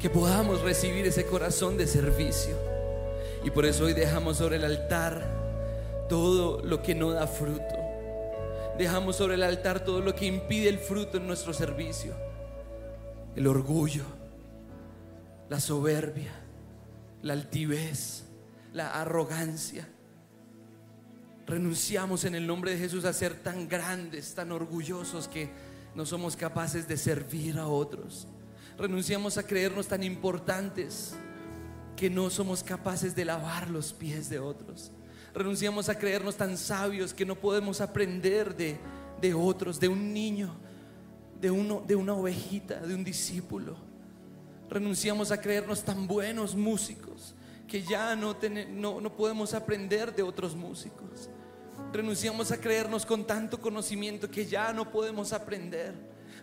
que 0.00 0.10
podamos 0.10 0.62
recibir 0.62 1.06
ese 1.06 1.24
corazón 1.24 1.76
de 1.76 1.86
servicio. 1.86 2.56
Y 3.44 3.50
por 3.50 3.64
eso 3.64 3.84
hoy 3.84 3.92
dejamos 3.92 4.38
sobre 4.38 4.56
el 4.56 4.64
altar 4.64 5.22
todo 6.08 6.60
lo 6.64 6.82
que 6.82 6.96
no 6.96 7.12
da 7.12 7.28
fruto. 7.28 7.75
Dejamos 8.78 9.16
sobre 9.16 9.34
el 9.34 9.42
altar 9.42 9.84
todo 9.84 10.00
lo 10.00 10.14
que 10.14 10.26
impide 10.26 10.68
el 10.68 10.78
fruto 10.78 11.16
en 11.16 11.26
nuestro 11.26 11.54
servicio. 11.54 12.14
El 13.34 13.46
orgullo, 13.46 14.04
la 15.48 15.60
soberbia, 15.60 16.32
la 17.22 17.32
altivez, 17.32 18.24
la 18.72 19.00
arrogancia. 19.00 19.88
Renunciamos 21.46 22.24
en 22.24 22.34
el 22.34 22.46
nombre 22.46 22.72
de 22.72 22.78
Jesús 22.78 23.04
a 23.04 23.12
ser 23.12 23.34
tan 23.34 23.68
grandes, 23.68 24.34
tan 24.34 24.52
orgullosos 24.52 25.28
que 25.28 25.50
no 25.94 26.04
somos 26.04 26.36
capaces 26.36 26.86
de 26.86 26.98
servir 26.98 27.58
a 27.58 27.68
otros. 27.68 28.28
Renunciamos 28.76 29.38
a 29.38 29.44
creernos 29.44 29.86
tan 29.86 30.02
importantes 30.02 31.14
que 31.96 32.10
no 32.10 32.28
somos 32.28 32.62
capaces 32.62 33.16
de 33.16 33.24
lavar 33.24 33.70
los 33.70 33.94
pies 33.94 34.28
de 34.28 34.38
otros. 34.38 34.92
Renunciamos 35.36 35.90
a 35.90 35.98
creernos 35.98 36.34
tan 36.34 36.56
sabios 36.56 37.12
que 37.12 37.26
no 37.26 37.34
podemos 37.34 37.82
aprender 37.82 38.56
de, 38.56 38.78
de 39.20 39.34
otros, 39.34 39.78
de 39.78 39.86
un 39.86 40.14
niño, 40.14 40.56
de, 41.38 41.50
uno, 41.50 41.84
de 41.86 41.94
una 41.94 42.14
ovejita, 42.14 42.80
de 42.80 42.94
un 42.94 43.04
discípulo. 43.04 43.76
Renunciamos 44.70 45.30
a 45.30 45.38
creernos 45.38 45.82
tan 45.82 46.06
buenos 46.06 46.54
músicos 46.54 47.34
que 47.68 47.82
ya 47.82 48.16
no, 48.16 48.34
no, 48.70 48.98
no 49.02 49.14
podemos 49.14 49.52
aprender 49.52 50.14
de 50.14 50.22
otros 50.22 50.56
músicos. 50.56 51.28
Renunciamos 51.92 52.50
a 52.50 52.58
creernos 52.58 53.04
con 53.04 53.26
tanto 53.26 53.60
conocimiento 53.60 54.30
que 54.30 54.46
ya 54.46 54.72
no 54.72 54.90
podemos 54.90 55.34
aprender. 55.34 55.92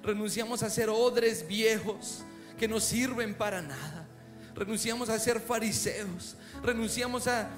Renunciamos 0.04 0.62
a 0.62 0.70
ser 0.70 0.92
odres 0.92 1.48
viejos 1.48 2.24
que 2.60 2.68
no 2.68 2.80
sirven 2.80 3.34
para 3.34 3.60
nada. 3.64 4.08
Renunciamos 4.54 5.10
a 5.10 5.18
ser 5.18 5.40
fariseos. 5.40 6.36
Renunciamos 6.62 7.26
a 7.26 7.50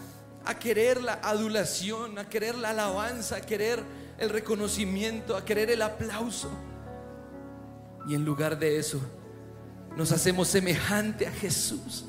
a 0.46 0.58
querer 0.60 1.02
la 1.02 1.14
adulación, 1.14 2.18
a 2.18 2.30
querer 2.30 2.56
la 2.56 2.70
alabanza, 2.70 3.38
a 3.38 3.42
querer 3.42 3.84
el 4.18 4.30
reconocimiento, 4.30 5.36
a 5.36 5.44
querer 5.44 5.70
el 5.72 5.82
aplauso. 5.82 6.50
Y 8.08 8.16
en 8.16 8.24
lugar 8.24 8.60
de 8.60 8.78
eso, 8.78 9.02
nos 9.98 10.12
hacemos 10.12 10.48
semejante 10.48 11.28
a 11.28 11.32
Jesús. 11.32 12.06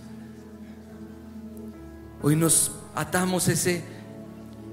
Hoy 2.23 2.37
nos 2.37 2.73
atamos 2.95 3.49
ese, 3.49 3.83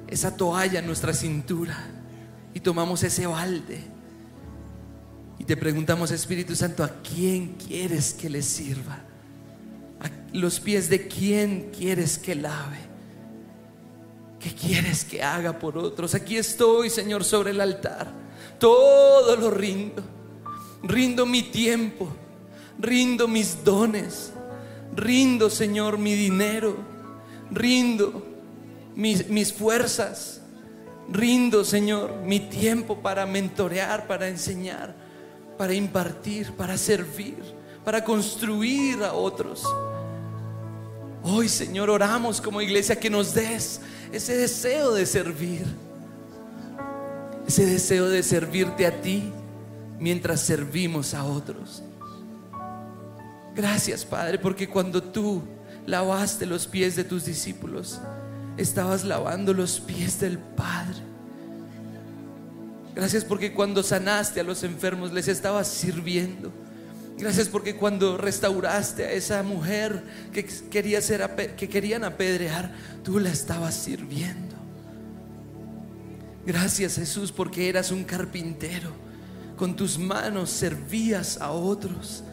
esa 0.07 0.35
toalla 0.35 0.79
en 0.79 0.87
nuestra 0.87 1.13
cintura 1.13 1.77
y 2.53 2.59
tomamos 2.59 3.03
ese 3.03 3.27
balde 3.27 3.93
y 5.43 5.45
te 5.45 5.57
preguntamos, 5.57 6.09
Espíritu 6.11 6.55
Santo, 6.55 6.85
¿a 6.85 7.01
quién 7.01 7.55
quieres 7.55 8.13
que 8.13 8.29
le 8.29 8.41
sirva? 8.41 9.01
¿A 9.99 10.09
los 10.31 10.61
pies 10.61 10.89
de 10.89 11.07
quién 11.09 11.69
quieres 11.77 12.17
que 12.17 12.33
lave? 12.33 12.77
¿Qué 14.43 14.53
quieres 14.53 15.05
que 15.05 15.23
haga 15.23 15.57
por 15.57 15.77
otros? 15.77 16.13
Aquí 16.15 16.35
estoy, 16.35 16.89
Señor, 16.89 17.23
sobre 17.23 17.51
el 17.51 17.61
altar. 17.61 18.11
Todo 18.59 19.37
lo 19.37 19.49
rindo. 19.49 20.03
Rindo 20.83 21.25
mi 21.25 21.43
tiempo. 21.43 22.09
Rindo 22.77 23.29
mis 23.29 23.63
dones. 23.63 24.33
Rindo, 24.93 25.49
Señor, 25.49 25.97
mi 25.97 26.13
dinero. 26.15 26.75
Rindo 27.51 28.21
mis, 28.95 29.29
mis 29.29 29.53
fuerzas. 29.53 30.41
Rindo, 31.09 31.63
Señor, 31.63 32.13
mi 32.25 32.41
tiempo 32.41 32.99
para 33.01 33.25
mentorear, 33.25 34.07
para 34.07 34.27
enseñar, 34.27 34.93
para 35.57 35.73
impartir, 35.73 36.51
para 36.51 36.77
servir, 36.77 37.37
para 37.85 38.03
construir 38.03 39.03
a 39.03 39.13
otros. 39.13 39.63
Hoy, 41.23 41.47
Señor, 41.47 41.89
oramos 41.89 42.41
como 42.41 42.61
iglesia 42.61 42.99
que 42.99 43.09
nos 43.09 43.33
des 43.33 43.79
ese 44.13 44.37
deseo 44.37 44.93
de 44.93 45.07
servir, 45.07 45.65
ese 47.47 47.65
deseo 47.65 48.09
de 48.09 48.21
servirte 48.21 48.85
a 48.85 49.01
ti 49.01 49.33
mientras 49.99 50.41
servimos 50.41 51.15
a 51.15 51.23
otros. 51.23 51.81
Gracias, 53.55 54.05
Padre, 54.05 54.37
porque 54.37 54.69
cuando 54.69 55.01
tú 55.01 55.41
lavaste 55.87 56.45
los 56.45 56.67
pies 56.67 56.95
de 56.95 57.03
tus 57.03 57.25
discípulos, 57.25 57.99
estabas 58.55 59.03
lavando 59.03 59.51
los 59.51 59.79
pies 59.79 60.19
del 60.19 60.37
Padre. 60.37 61.01
Gracias 62.93 63.25
porque 63.25 63.51
cuando 63.51 63.81
sanaste 63.81 64.39
a 64.39 64.43
los 64.43 64.63
enfermos 64.63 65.11
les 65.11 65.27
estabas 65.27 65.67
sirviendo. 65.67 66.51
Gracias 67.17 67.47
porque 67.47 67.75
cuando 67.75 68.17
restauraste 68.17 69.05
a 69.05 69.11
esa 69.11 69.43
mujer 69.43 70.03
que, 70.33 70.45
quería 70.45 71.01
ser, 71.01 71.53
que 71.55 71.69
querían 71.69 72.03
apedrear, 72.03 72.73
tú 73.03 73.19
la 73.19 73.29
estabas 73.29 73.75
sirviendo. 73.75 74.55
Gracias 76.45 76.95
Jesús 76.95 77.31
porque 77.31 77.69
eras 77.69 77.91
un 77.91 78.03
carpintero. 78.03 78.91
Con 79.55 79.75
tus 79.75 79.97
manos 79.97 80.49
servías 80.49 81.39
a 81.39 81.51
otros, 81.51 82.23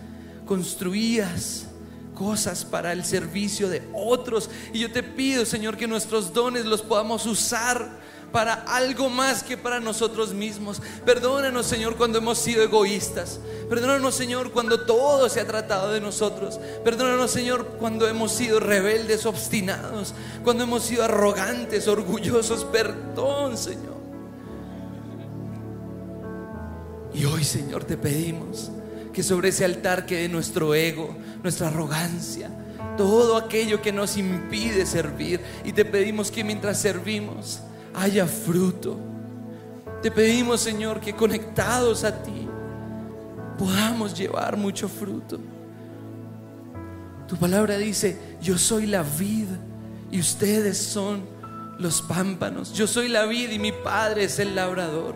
construías 0.46 1.66
cosas 2.14 2.64
para 2.64 2.92
el 2.92 3.04
servicio 3.04 3.68
de 3.68 3.82
otros. 3.92 4.50
Y 4.72 4.80
yo 4.80 4.90
te 4.90 5.02
pido, 5.02 5.44
Señor, 5.44 5.76
que 5.76 5.86
nuestros 5.86 6.32
dones 6.32 6.64
los 6.64 6.82
podamos 6.82 7.26
usar 7.26 7.99
para 8.32 8.54
algo 8.54 9.08
más 9.08 9.42
que 9.42 9.56
para 9.56 9.80
nosotros 9.80 10.32
mismos. 10.32 10.80
Perdónanos, 11.04 11.66
Señor, 11.66 11.96
cuando 11.96 12.18
hemos 12.18 12.38
sido 12.38 12.62
egoístas. 12.62 13.40
Perdónanos, 13.68 14.14
Señor, 14.14 14.50
cuando 14.52 14.84
todo 14.84 15.28
se 15.28 15.40
ha 15.40 15.46
tratado 15.46 15.92
de 15.92 16.00
nosotros. 16.00 16.60
Perdónanos, 16.84 17.30
Señor, 17.30 17.66
cuando 17.78 18.08
hemos 18.08 18.32
sido 18.32 18.60
rebeldes, 18.60 19.26
obstinados, 19.26 20.14
cuando 20.44 20.64
hemos 20.64 20.82
sido 20.84 21.04
arrogantes, 21.04 21.88
orgullosos. 21.88 22.64
Perdón, 22.64 23.56
Señor. 23.56 24.00
Y 27.14 27.24
hoy, 27.24 27.44
Señor, 27.44 27.84
te 27.84 27.96
pedimos 27.96 28.70
que 29.12 29.22
sobre 29.22 29.48
ese 29.48 29.64
altar 29.64 30.06
quede 30.06 30.28
nuestro 30.28 30.74
ego, 30.74 31.16
nuestra 31.42 31.68
arrogancia, 31.68 32.50
todo 32.96 33.36
aquello 33.36 33.82
que 33.82 33.92
nos 33.92 34.16
impide 34.16 34.86
servir. 34.86 35.40
Y 35.64 35.72
te 35.72 35.84
pedimos 35.84 36.30
que 36.30 36.44
mientras 36.44 36.80
servimos, 36.80 37.60
haya 37.94 38.26
fruto. 38.26 38.96
Te 40.02 40.10
pedimos, 40.10 40.60
Señor, 40.60 41.00
que 41.00 41.14
conectados 41.14 42.04
a 42.04 42.22
ti 42.22 42.48
podamos 43.58 44.16
llevar 44.16 44.56
mucho 44.56 44.88
fruto. 44.88 45.38
Tu 47.28 47.36
palabra 47.36 47.76
dice, 47.76 48.18
yo 48.40 48.58
soy 48.58 48.86
la 48.86 49.02
vid 49.02 49.46
y 50.10 50.18
ustedes 50.18 50.78
son 50.78 51.22
los 51.78 52.02
pámpanos. 52.02 52.72
Yo 52.72 52.86
soy 52.86 53.08
la 53.08 53.26
vid 53.26 53.50
y 53.50 53.58
mi 53.58 53.72
Padre 53.72 54.24
es 54.24 54.38
el 54.38 54.54
labrador. 54.54 55.14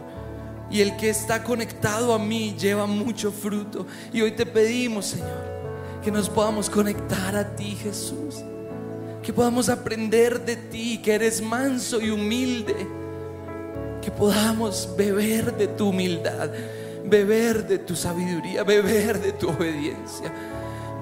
Y 0.70 0.80
el 0.80 0.96
que 0.96 1.10
está 1.10 1.42
conectado 1.42 2.14
a 2.14 2.18
mí 2.18 2.54
lleva 2.58 2.86
mucho 2.86 3.32
fruto. 3.32 3.86
Y 4.12 4.20
hoy 4.20 4.32
te 4.32 4.46
pedimos, 4.46 5.06
Señor, 5.06 6.00
que 6.02 6.10
nos 6.10 6.28
podamos 6.28 6.70
conectar 6.70 7.34
a 7.36 7.56
ti, 7.56 7.76
Jesús 7.82 8.44
que 9.24 9.32
podamos 9.32 9.70
aprender 9.70 10.38
de 10.44 10.54
ti, 10.54 11.00
que 11.02 11.14
eres 11.14 11.40
manso 11.40 11.98
y 11.98 12.10
humilde, 12.10 12.76
que 14.02 14.10
podamos 14.10 14.94
beber 14.98 15.56
de 15.56 15.66
tu 15.66 15.88
humildad, 15.88 16.50
beber 17.06 17.66
de 17.66 17.78
tu 17.78 17.96
sabiduría, 17.96 18.64
beber 18.64 19.18
de 19.18 19.32
tu 19.32 19.48
obediencia, 19.48 20.30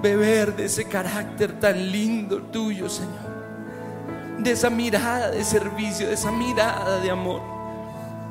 beber 0.00 0.54
de 0.54 0.66
ese 0.66 0.84
carácter 0.84 1.58
tan 1.58 1.90
lindo 1.90 2.42
tuyo, 2.42 2.88
Señor, 2.88 3.32
de 4.38 4.52
esa 4.52 4.70
mirada 4.70 5.32
de 5.32 5.42
servicio, 5.42 6.06
de 6.06 6.14
esa 6.14 6.30
mirada 6.30 7.00
de 7.00 7.10
amor. 7.10 7.42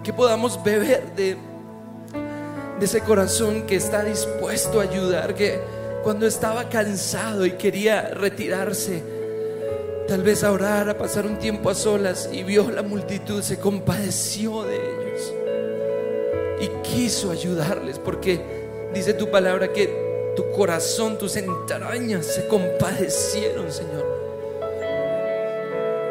que 0.03 0.13
podamos 0.13 0.63
beber 0.63 1.13
de, 1.15 1.37
ese 2.81 3.01
corazón 3.01 3.67
que 3.67 3.75
está 3.75 4.03
dispuesto 4.03 4.79
a 4.79 4.83
ayudar, 4.83 5.35
que 5.35 5.59
cuando 6.01 6.25
estaba 6.25 6.69
cansado 6.69 7.45
y 7.45 7.51
quería 7.51 8.07
retirarse, 8.07 9.20
tal 10.08 10.24
vez 10.24 10.43
a 10.43 10.52
orar, 10.52 10.89
a 10.89 10.97
pasar 10.97 11.26
un 11.26 11.38
tiempo 11.38 11.70
a 11.70 11.76
solas 11.76 12.30
y 12.32 12.43
vio 12.43 12.70
la 12.70 12.82
multitud, 12.82 13.41
se 13.41 13.60
compadeció 13.60 14.64
de 14.64 14.76
ellos 14.76 15.34
y 16.60 16.68
quiso 16.84 17.32
ayudarles, 17.32 17.97
porque 17.97 18.39
dice 18.93 19.14
tu 19.14 19.30
palabra 19.32 19.74
que 19.74 20.34
tu 20.36 20.52
corazón, 20.52 21.18
tus 21.18 21.36
entrañas 21.36 22.26
se 22.26 22.47
compadecieron, 22.47 23.72
Señor. 23.72 24.06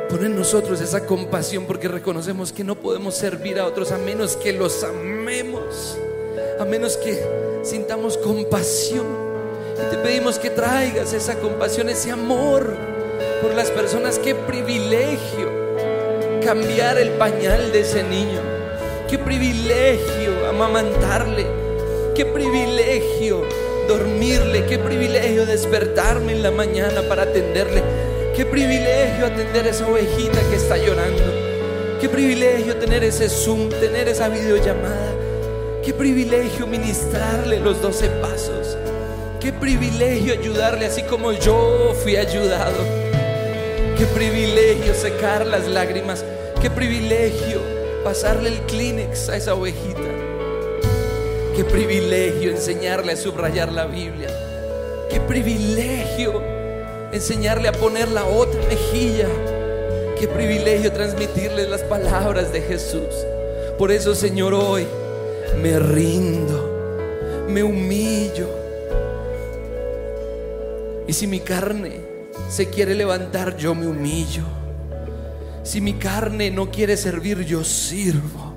Pon 0.08 0.24
en 0.24 0.34
nosotros 0.34 0.80
esa 0.80 1.06
compasión 1.06 1.66
porque 1.66 1.86
reconocemos 1.86 2.52
que 2.52 2.64
no 2.64 2.74
podemos 2.74 3.14
servir 3.14 3.60
a 3.60 3.66
otros 3.66 3.92
a 3.92 3.98
menos 3.98 4.36
que 4.36 4.52
los 4.52 4.82
amemos, 4.82 5.96
a 6.58 6.64
menos 6.64 6.96
que 6.96 7.22
sintamos 7.62 8.18
compasión. 8.18 9.06
Y 9.76 9.90
te 9.90 9.96
pedimos 9.98 10.38
que 10.38 10.50
traigas 10.50 11.12
esa 11.12 11.38
compasión, 11.38 11.88
ese 11.88 12.10
amor 12.10 12.89
por 13.40 13.54
las 13.54 13.70
personas. 13.70 14.18
Qué 14.18 14.34
privilegio 14.34 15.50
cambiar 16.44 16.98
el 16.98 17.10
pañal 17.10 17.72
de 17.72 17.80
ese 17.80 18.02
niño. 18.02 18.40
Qué 19.08 19.18
privilegio 19.18 20.48
amamantarle. 20.48 21.46
Qué 22.14 22.26
privilegio 22.26 23.44
dormirle. 23.88 24.66
Qué 24.66 24.78
privilegio 24.78 25.46
despertarme 25.46 26.32
en 26.32 26.42
la 26.42 26.50
mañana 26.50 27.02
para 27.08 27.22
atenderle. 27.22 27.82
Qué 28.36 28.44
privilegio 28.46 29.26
atender 29.26 29.66
a 29.66 29.70
esa 29.70 29.88
ovejita 29.88 30.40
que 30.48 30.56
está 30.56 30.76
llorando. 30.76 31.50
Qué 32.00 32.08
privilegio 32.08 32.76
tener 32.76 33.04
ese 33.04 33.28
Zoom, 33.28 33.68
tener 33.68 34.08
esa 34.08 34.28
videollamada. 34.28 35.12
Qué 35.84 35.92
privilegio 35.92 36.66
ministrarle 36.66 37.60
los 37.60 37.82
doce 37.82 38.08
pasos. 38.22 38.76
Qué 39.40 39.52
privilegio 39.52 40.34
ayudarle 40.34 40.86
así 40.86 41.02
como 41.02 41.32
yo 41.32 41.94
fui 42.02 42.16
ayudado. 42.16 42.99
Qué 44.00 44.06
privilegio 44.06 44.94
secar 44.94 45.44
las 45.44 45.68
lágrimas. 45.68 46.24
Qué 46.62 46.70
privilegio 46.70 47.60
pasarle 48.02 48.48
el 48.48 48.60
Kleenex 48.60 49.28
a 49.28 49.36
esa 49.36 49.52
ovejita. 49.52 50.08
Qué 51.54 51.64
privilegio 51.64 52.50
enseñarle 52.50 53.12
a 53.12 53.16
subrayar 53.16 53.70
la 53.70 53.84
Biblia. 53.84 54.30
Qué 55.10 55.20
privilegio 55.20 56.40
enseñarle 57.12 57.68
a 57.68 57.72
poner 57.72 58.08
la 58.08 58.24
otra 58.24 58.58
mejilla. 58.70 59.28
Qué 60.18 60.26
privilegio 60.28 60.90
transmitirle 60.92 61.68
las 61.68 61.82
palabras 61.82 62.54
de 62.54 62.62
Jesús. 62.62 63.26
Por 63.76 63.92
eso, 63.92 64.14
Señor, 64.14 64.54
hoy 64.54 64.86
me 65.60 65.78
rindo, 65.78 67.44
me 67.50 67.62
humillo. 67.62 68.48
Y 71.06 71.12
si 71.12 71.26
mi 71.26 71.40
carne 71.40 71.99
se 72.48 72.68
quiere 72.70 72.94
levantar, 72.94 73.56
yo 73.56 73.74
me 73.74 73.86
humillo. 73.86 74.44
Si 75.62 75.80
mi 75.80 75.94
carne 75.94 76.50
no 76.50 76.70
quiere 76.70 76.96
servir, 76.96 77.44
yo 77.44 77.62
sirvo. 77.64 78.54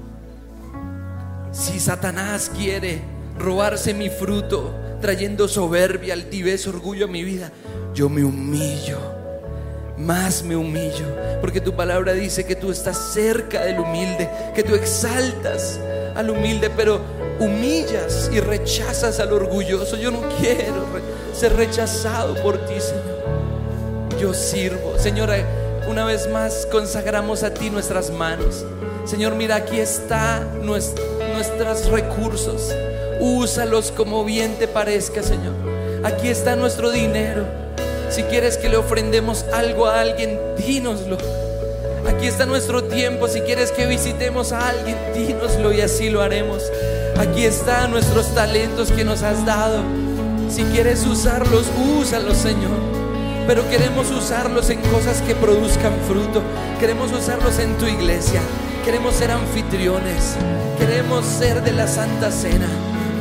Si 1.52 1.80
Satanás 1.80 2.50
quiere 2.56 3.02
robarse 3.38 3.94
mi 3.94 4.10
fruto, 4.10 4.74
trayendo 5.02 5.48
soberbia, 5.48 6.14
altivez, 6.14 6.66
orgullo 6.66 7.06
a 7.06 7.10
mi 7.10 7.24
vida, 7.24 7.52
yo 7.94 8.10
me 8.10 8.24
humillo. 8.24 9.00
Más 9.98 10.44
me 10.44 10.56
humillo, 10.56 11.06
porque 11.40 11.62
tu 11.62 11.76
palabra 11.76 12.14
dice 12.14 12.46
que 12.46 12.56
tú 12.56 12.72
estás 12.72 13.14
cerca 13.14 13.64
del 13.64 13.80
humilde, 13.80 14.30
que 14.56 14.64
tú 14.64 14.74
exaltas 14.74 15.80
al 16.16 16.32
humilde, 16.32 16.72
pero 16.72 17.00
humillas 17.40 18.30
y 18.34 18.40
rechazas 18.40 19.20
al 19.20 19.34
orgulloso. 19.34 19.98
Yo 19.98 20.10
no 20.10 20.22
quiero 20.40 20.86
ser 21.36 21.56
rechazado 21.56 22.42
por 22.42 22.58
ti, 22.66 22.74
Señor. 22.80 23.12
Yo 24.24 24.34
sirvo. 24.34 24.97
Señor, 24.97 25.32
una 25.86 26.05
vez 26.05 26.30
más 26.30 26.65
consagramos 26.71 27.43
a 27.43 27.53
ti 27.53 27.69
nuestras 27.69 28.09
manos. 28.09 28.63
Señor, 29.03 29.36
mira, 29.36 29.57
aquí 29.57 29.82
están 29.82 30.65
nuestros 30.65 31.88
recursos. 31.88 32.74
Úsalos 33.19 33.91
como 33.91 34.24
bien 34.24 34.55
te 34.57 34.69
parezca, 34.69 35.21
Señor. 35.21 35.51
Aquí 36.05 36.30
está 36.30 36.55
nuestro 36.55 36.89
dinero. 36.89 37.43
Si 38.09 38.24
quieres 38.24 38.55
que 38.55 38.69
le 38.69 38.78
ofrendemos 38.78 39.43
algo 39.51 39.88
a 39.88 39.99
alguien, 39.99 40.39
dínoslo. 40.55 41.17
Aquí 42.07 42.28
está 42.28 42.45
nuestro 42.45 42.86
tiempo. 42.86 43.28
Si 43.28 43.41
quieres 43.41 43.74
que 43.74 43.88
visitemos 43.88 44.53
a 44.53 44.69
alguien, 44.69 44.97
dínoslo 45.13 45.74
y 45.74 45.82
así 45.82 46.09
lo 46.09 46.21
haremos. 46.21 46.63
Aquí 47.17 47.43
están 47.43 47.91
nuestros 47.91 48.34
talentos 48.34 48.89
que 48.89 49.03
nos 49.03 49.21
has 49.21 49.45
dado. 49.45 49.84
Si 50.49 50.63
quieres 50.63 51.05
usarlos, 51.05 51.65
úsalos, 51.99 52.38
Señor. 52.38 52.93
Pero 53.46 53.70
queremos 53.70 54.10
usarlos 54.10 54.70
en 54.70 54.80
cosas 54.82 55.22
que 55.22 55.36
produzcan 55.36 55.94
fruto. 56.08 56.41
Queremos 56.80 57.12
usarlos 57.12 57.60
en 57.60 57.78
tu 57.78 57.86
iglesia. 57.86 58.41
Queremos 58.86 59.16
ser 59.16 59.32
anfitriones. 59.32 60.36
Queremos 60.80 61.26
ser 61.26 61.62
de 61.62 61.74
la 61.74 61.88
Santa 61.88 62.32
Cena. 62.32 62.68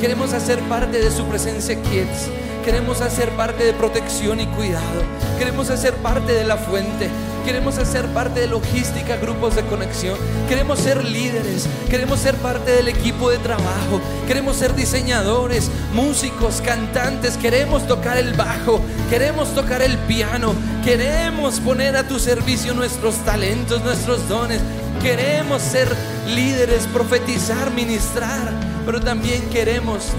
Queremos 0.01 0.33
hacer 0.33 0.61
parte 0.61 1.01
de 1.01 1.11
su 1.11 1.25
presencia 1.27 1.75
Kids. 1.75 2.31
Queremos 2.65 3.01
hacer 3.01 3.31
parte 3.31 3.65
de 3.65 3.73
protección 3.73 4.41
y 4.41 4.47
cuidado. 4.47 5.03
Queremos 5.39 5.71
hacer 5.71 5.95
parte 5.95 6.33
de 6.33 6.45
la 6.45 6.57
fuente. 6.57 7.09
Queremos 7.45 7.79
hacer 7.79 8.07
parte 8.09 8.41
de 8.41 8.47
logística, 8.47 9.17
grupos 9.17 9.57
de 9.57 9.63
conexión. 9.63 10.17
Queremos 10.49 10.79
ser 10.79 11.05
líderes. 11.05 11.69
Queremos 11.91 12.21
ser 12.21 12.37
parte 12.37 12.71
del 12.71 12.89
equipo 12.89 13.31
de 13.31 13.39
trabajo. 13.39 14.01
Queremos 14.27 14.57
ser 14.57 14.75
diseñadores, 14.75 15.71
músicos, 15.93 16.61
cantantes. 16.61 17.37
Queremos 17.37 17.87
tocar 17.87 18.17
el 18.19 18.35
bajo. 18.35 18.81
Queremos 19.11 19.55
tocar 19.55 19.83
el 19.83 19.97
piano. 19.99 20.55
Queremos 20.85 21.61
poner 21.61 21.97
a 21.97 22.07
tu 22.07 22.19
servicio 22.19 22.75
nuestros 22.75 23.17
talentos, 23.25 23.83
nuestros 23.83 24.29
dones. 24.29 24.61
Queremos 25.03 25.63
ser 25.63 25.89
líderes, 26.35 26.87
profetizar, 26.93 27.71
ministrar. 27.73 28.53
Pero 28.85 29.01
también 29.01 29.43
queremos 29.51 30.13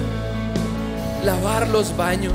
lavar 1.24 1.67
los 1.69 1.95
baños, 1.95 2.34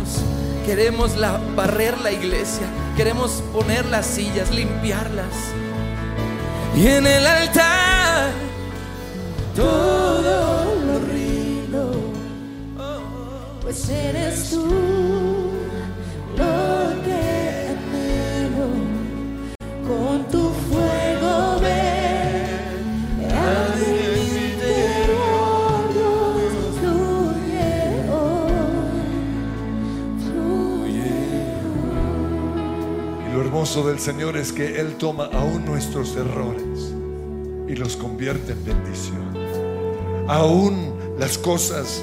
queremos 0.64 1.12
barrer 1.55 1.99
la 1.99 2.11
iglesia, 2.11 2.66
queremos 2.99 3.44
poner 3.53 3.86
las 3.86 4.07
sillas, 4.07 4.51
limpiarlas. 4.51 5.32
Y 6.76 6.88
en 6.88 7.07
el 7.07 7.24
altar 7.24 8.32
todo 9.55 10.74
lo 10.84 10.99
rindo, 11.07 12.12
Pues 13.62 13.88
eres 13.88 14.51
tú 14.51 15.47
del 33.87 33.99
Señor 33.99 34.37
es 34.37 34.53
que 34.53 34.81
Él 34.81 34.97
toma 34.97 35.26
aún 35.33 35.64
nuestros 35.64 36.16
errores 36.16 36.93
y 37.68 37.74
los 37.76 37.97
convierte 37.97 38.53
en 38.53 38.64
bendición. 38.64 39.35
Aún 40.26 40.93
las 41.18 41.39
cosas 41.39 42.03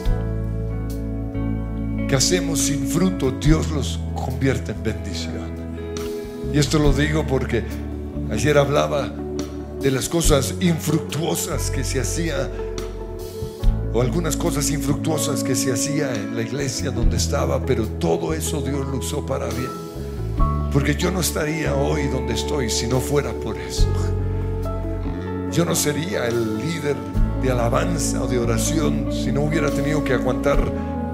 que 2.07 2.15
hacemos 2.15 2.59
sin 2.59 2.87
fruto, 2.87 3.31
Dios 3.31 3.69
los 3.71 3.99
convierte 4.15 4.71
en 4.71 4.83
bendición. 4.83 5.55
Y 6.53 6.59
esto 6.59 6.79
lo 6.79 6.93
digo 6.93 7.25
porque 7.27 7.63
ayer 8.31 8.57
hablaba 8.57 9.11
de 9.81 9.91
las 9.91 10.07
cosas 10.07 10.55
infructuosas 10.61 11.71
que 11.71 11.83
se 11.83 11.99
hacía 11.99 12.49
o 13.93 14.01
algunas 14.01 14.35
cosas 14.35 14.69
infructuosas 14.71 15.43
que 15.43 15.55
se 15.55 15.71
hacía 15.71 16.13
en 16.13 16.35
la 16.35 16.41
iglesia 16.41 16.91
donde 16.91 17.17
estaba, 17.17 17.65
pero 17.65 17.87
todo 17.87 18.33
eso 18.33 18.61
Dios 18.61 18.85
lo 18.87 18.97
usó 18.97 19.25
para 19.25 19.47
bien. 19.47 19.84
Porque 20.75 20.93
yo 20.93 21.09
no 21.09 21.21
estaría 21.21 21.73
hoy 21.73 22.07
donde 22.07 22.33
estoy 22.33 22.69
si 22.69 22.85
no 22.85 22.99
fuera 22.99 23.31
por 23.31 23.57
eso. 23.57 23.87
Yo 25.49 25.63
no 25.63 25.73
sería 25.73 26.27
el 26.27 26.57
líder 26.57 26.97
de 27.41 27.49
alabanza 27.49 28.21
o 28.21 28.27
de 28.27 28.39
oración 28.39 29.07
si 29.09 29.31
no 29.31 29.43
hubiera 29.43 29.71
tenido 29.71 30.03
que 30.03 30.11
aguantar 30.11 30.59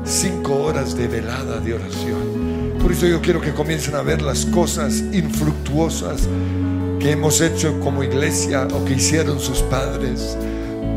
cinco 0.04 0.64
horas 0.64 0.96
de 0.98 1.08
velada 1.08 1.60
de 1.60 1.76
oración. 1.76 2.74
Por 2.82 2.92
eso 2.92 3.06
yo 3.06 3.22
quiero 3.22 3.40
que 3.40 3.54
comiencen 3.54 3.94
a 3.94 4.02
ver 4.02 4.24
las 4.24 4.48
cosas 4.48 5.04
infructuosas 5.14 6.28
que 7.00 7.12
hemos 7.12 7.40
hecho 7.40 7.80
como 7.82 8.04
iglesia 8.04 8.68
o 8.74 8.84
que 8.84 8.94
hicieron 8.94 9.40
sus 9.40 9.62
padres 9.62 10.40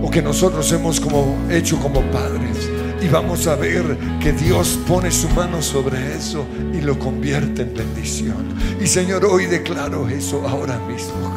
o 0.02 0.10
que 0.10 0.22
nosotros 0.22 0.72
hemos 0.72 1.00
como 1.00 1.36
hecho 1.50 1.78
como 1.80 2.00
padres 2.10 2.70
y 3.04 3.08
vamos 3.08 3.46
a 3.46 3.54
ver 3.54 3.98
que 4.18 4.32
Dios 4.32 4.78
pone 4.88 5.10
su 5.10 5.28
mano 5.30 5.60
sobre 5.60 6.16
eso 6.16 6.46
y 6.72 6.80
lo 6.80 6.98
convierte 6.98 7.62
en 7.62 7.74
bendición. 7.74 8.54
Y 8.80 8.86
Señor, 8.86 9.26
hoy 9.26 9.44
declaro 9.46 10.08
eso 10.08 10.46
ahora 10.48 10.78
mismo. 10.78 11.34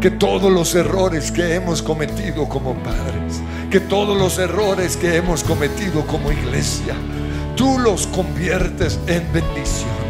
que 0.00 0.12
todos 0.12 0.52
los 0.52 0.76
errores 0.76 1.32
que 1.32 1.56
hemos 1.56 1.82
cometido 1.82 2.48
como 2.48 2.74
padres, 2.84 3.40
que 3.68 3.80
todos 3.80 4.16
los 4.16 4.38
errores 4.38 4.96
que 4.96 5.16
hemos 5.16 5.42
cometido 5.42 6.06
como 6.06 6.30
iglesia, 6.30 6.94
tú 7.56 7.80
los 7.80 8.06
conviertes 8.06 9.00
en 9.08 9.24
bendición. 9.32 10.07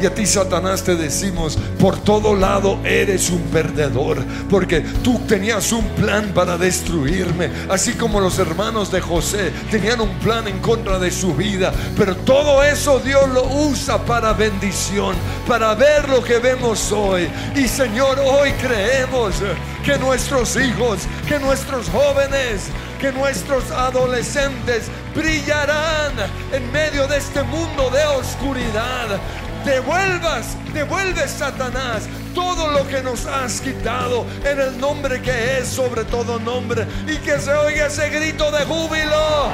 Y 0.00 0.06
a 0.06 0.14
ti, 0.14 0.26
Satanás, 0.26 0.82
te 0.82 0.96
decimos, 0.96 1.58
por 1.78 1.98
todo 1.98 2.34
lado 2.34 2.78
eres 2.84 3.30
un 3.30 3.40
perdedor, 3.44 4.22
porque 4.50 4.80
tú 5.02 5.20
tenías 5.26 5.72
un 5.72 5.86
plan 5.90 6.32
para 6.34 6.58
destruirme, 6.58 7.50
así 7.68 7.92
como 7.92 8.20
los 8.20 8.38
hermanos 8.38 8.90
de 8.90 9.00
José 9.00 9.52
tenían 9.70 10.00
un 10.00 10.10
plan 10.18 10.46
en 10.48 10.58
contra 10.58 10.98
de 10.98 11.10
su 11.10 11.34
vida, 11.34 11.72
pero 11.96 12.16
todo 12.16 12.62
eso 12.62 12.98
Dios 12.98 13.28
lo 13.30 13.44
usa 13.44 14.04
para 14.04 14.32
bendición, 14.32 15.14
para 15.46 15.74
ver 15.74 16.08
lo 16.08 16.22
que 16.22 16.38
vemos 16.38 16.90
hoy. 16.92 17.28
Y 17.54 17.68
Señor, 17.68 18.18
hoy 18.18 18.50
creemos 18.52 19.36
que 19.84 19.98
nuestros 19.98 20.56
hijos, 20.56 21.00
que 21.28 21.38
nuestros 21.38 21.88
jóvenes, 21.90 22.68
que 23.00 23.12
nuestros 23.12 23.70
adolescentes 23.70 24.84
brillarán 25.14 26.12
en 26.52 26.72
medio 26.72 27.06
de 27.06 27.18
este 27.18 27.42
mundo 27.42 27.90
de 27.90 28.02
oscuridad 28.06 29.20
devuelvas, 29.64 30.56
devuelves 30.72 31.30
Satanás 31.30 32.08
todo 32.34 32.70
lo 32.70 32.86
que 32.88 33.02
nos 33.02 33.26
has 33.26 33.60
quitado 33.60 34.26
en 34.44 34.60
el 34.60 34.78
nombre 34.78 35.22
que 35.22 35.58
es 35.58 35.68
sobre 35.68 36.04
todo 36.04 36.38
nombre 36.38 36.86
y 37.06 37.16
que 37.18 37.38
se 37.38 37.52
oiga 37.52 37.86
ese 37.86 38.10
grito 38.10 38.50
de 38.50 38.64
júbilo. 38.64 39.50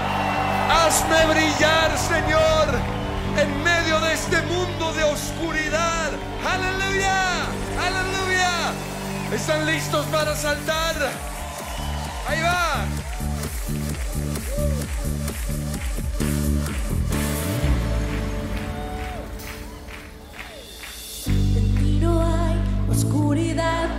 Hazme 0.70 1.26
brillar, 1.26 1.96
Señor, 1.98 2.68
en 3.38 3.62
medio 3.62 4.00
de 4.00 4.14
este 4.14 4.40
mundo 4.42 4.92
de 4.94 5.04
oscuridad. 5.04 6.10
Aleluya, 6.44 7.44
aleluya. 7.86 8.72
¿Están 9.32 9.66
listos 9.66 10.06
para 10.06 10.34
saltar? 10.34 10.94
Ahí 12.28 12.40
va. 12.42 12.99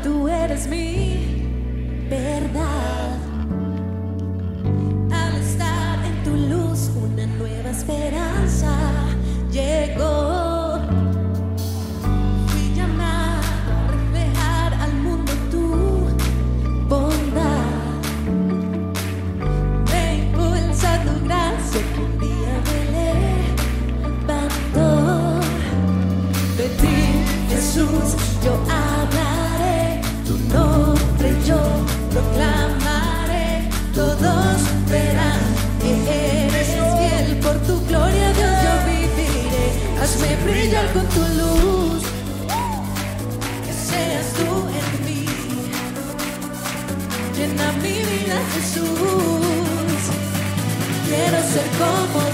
Tú 0.04 0.28
eres 0.28 0.68
mi 0.68 1.46
verdad. 2.10 3.18
Al 5.12 5.36
estar 5.36 6.06
en 6.06 6.24
tu 6.24 6.32
luz, 6.32 6.90
una 6.96 7.26
nueva 7.28 7.70
esperanza 7.70 8.74
llegó. 9.52 10.80
Fui 12.48 12.74
llamado 12.76 13.72
a 13.78 13.88
reflejar 13.92 14.74
al 14.74 14.94
mundo 14.96 15.32
tu 15.52 15.66
bondad. 16.90 17.72
Me 19.92 20.04
impulsa 20.24 20.90
tu 21.04 21.14
gracia 21.26 21.82
un 22.06 22.20
día 22.20 22.54
me 22.68 22.80
levantó. 24.28 24.90
De 26.58 26.68
ti, 26.82 26.98
Jesús, 27.50 28.08
yo 28.44 28.54
hablaré, 28.70 28.91
proclamaré, 32.32 33.70
todos 33.94 34.62
verán 34.90 35.40
que 35.82 36.46
eres 36.46 36.68
fiel, 36.68 37.38
por 37.40 37.56
tu 37.68 37.86
gloria 37.88 38.34
Dios 38.34 38.56
yo 38.66 38.74
viviré, 38.88 39.68
hazme 40.02 40.36
brillar 40.46 40.88
con 40.94 41.06
tu 41.08 41.22
luz, 41.40 42.04
que 43.66 43.74
seas 43.74 44.28
tú 44.38 44.50
en 44.80 45.06
mí, 45.06 45.26
llena 47.36 47.72
mi 47.84 47.98
vida 48.12 48.38
Jesús, 48.54 50.02
quiero 51.08 51.38
ser 51.54 51.68
como 51.80 52.31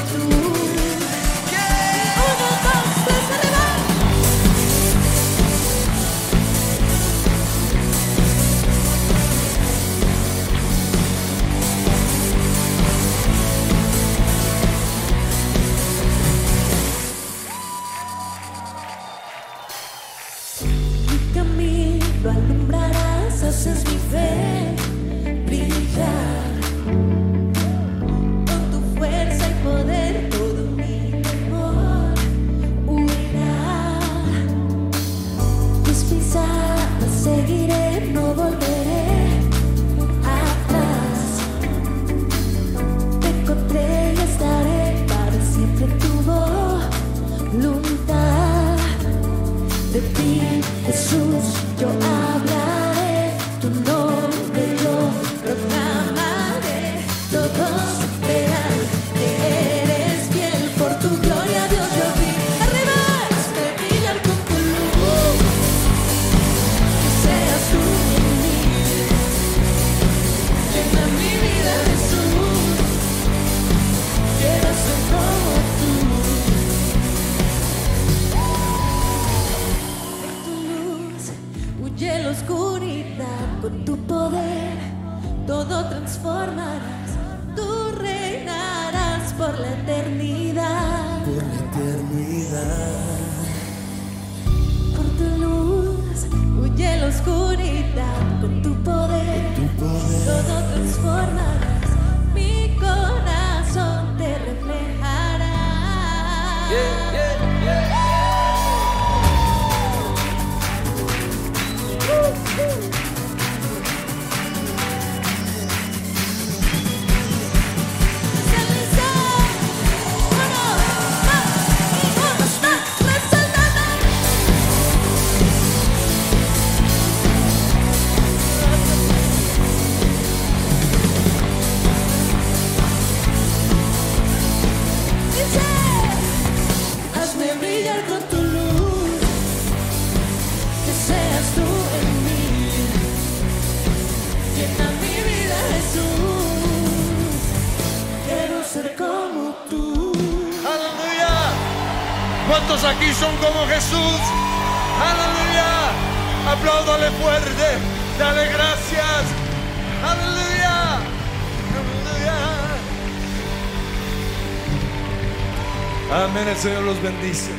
el 166.57 166.63
Señor 166.63 166.83
los 166.83 167.01
bendice. 167.03 167.51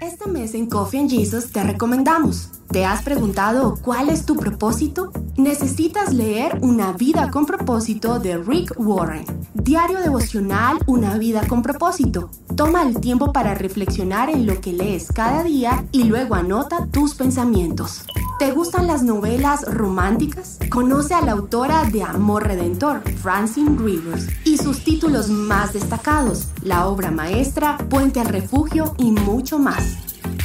Este 0.00 0.26
mes 0.28 0.54
en 0.54 0.66
Coffee 0.66 1.00
and 1.00 1.10
Jesus 1.10 1.52
te 1.52 1.62
recomendamos. 1.62 2.50
¿Te 2.70 2.86
has 2.86 3.02
preguntado 3.02 3.76
cuál 3.82 4.08
es 4.08 4.24
tu 4.24 4.36
propósito? 4.36 5.12
Necesitas 5.36 6.12
leer 6.14 6.58
Una 6.62 6.92
vida 6.92 7.30
con 7.30 7.44
propósito 7.44 8.18
de 8.18 8.38
Rick 8.38 8.74
Warren. 8.78 9.24
Diario 9.64 9.98
devocional 10.00 10.76
Una 10.86 11.16
vida 11.16 11.48
con 11.48 11.62
propósito. 11.62 12.28
Toma 12.54 12.82
el 12.82 13.00
tiempo 13.00 13.32
para 13.32 13.54
reflexionar 13.54 14.28
en 14.28 14.44
lo 14.44 14.60
que 14.60 14.74
lees 14.74 15.10
cada 15.10 15.42
día 15.42 15.86
y 15.90 16.04
luego 16.04 16.34
anota 16.34 16.86
tus 16.92 17.14
pensamientos. 17.14 18.04
¿Te 18.38 18.52
gustan 18.52 18.86
las 18.86 19.02
novelas 19.02 19.62
románticas? 19.62 20.58
Conoce 20.68 21.14
a 21.14 21.22
la 21.22 21.32
autora 21.32 21.84
de 21.84 22.02
Amor 22.02 22.46
Redentor, 22.46 23.00
Francine 23.22 23.78
Rivers, 23.78 24.28
y 24.44 24.58
sus 24.58 24.84
títulos 24.84 25.30
más 25.30 25.72
destacados, 25.72 26.48
la 26.62 26.86
obra 26.86 27.10
maestra, 27.10 27.78
Puente 27.88 28.20
al 28.20 28.26
Refugio 28.26 28.94
y 28.98 29.12
mucho 29.12 29.58
más. 29.58 29.96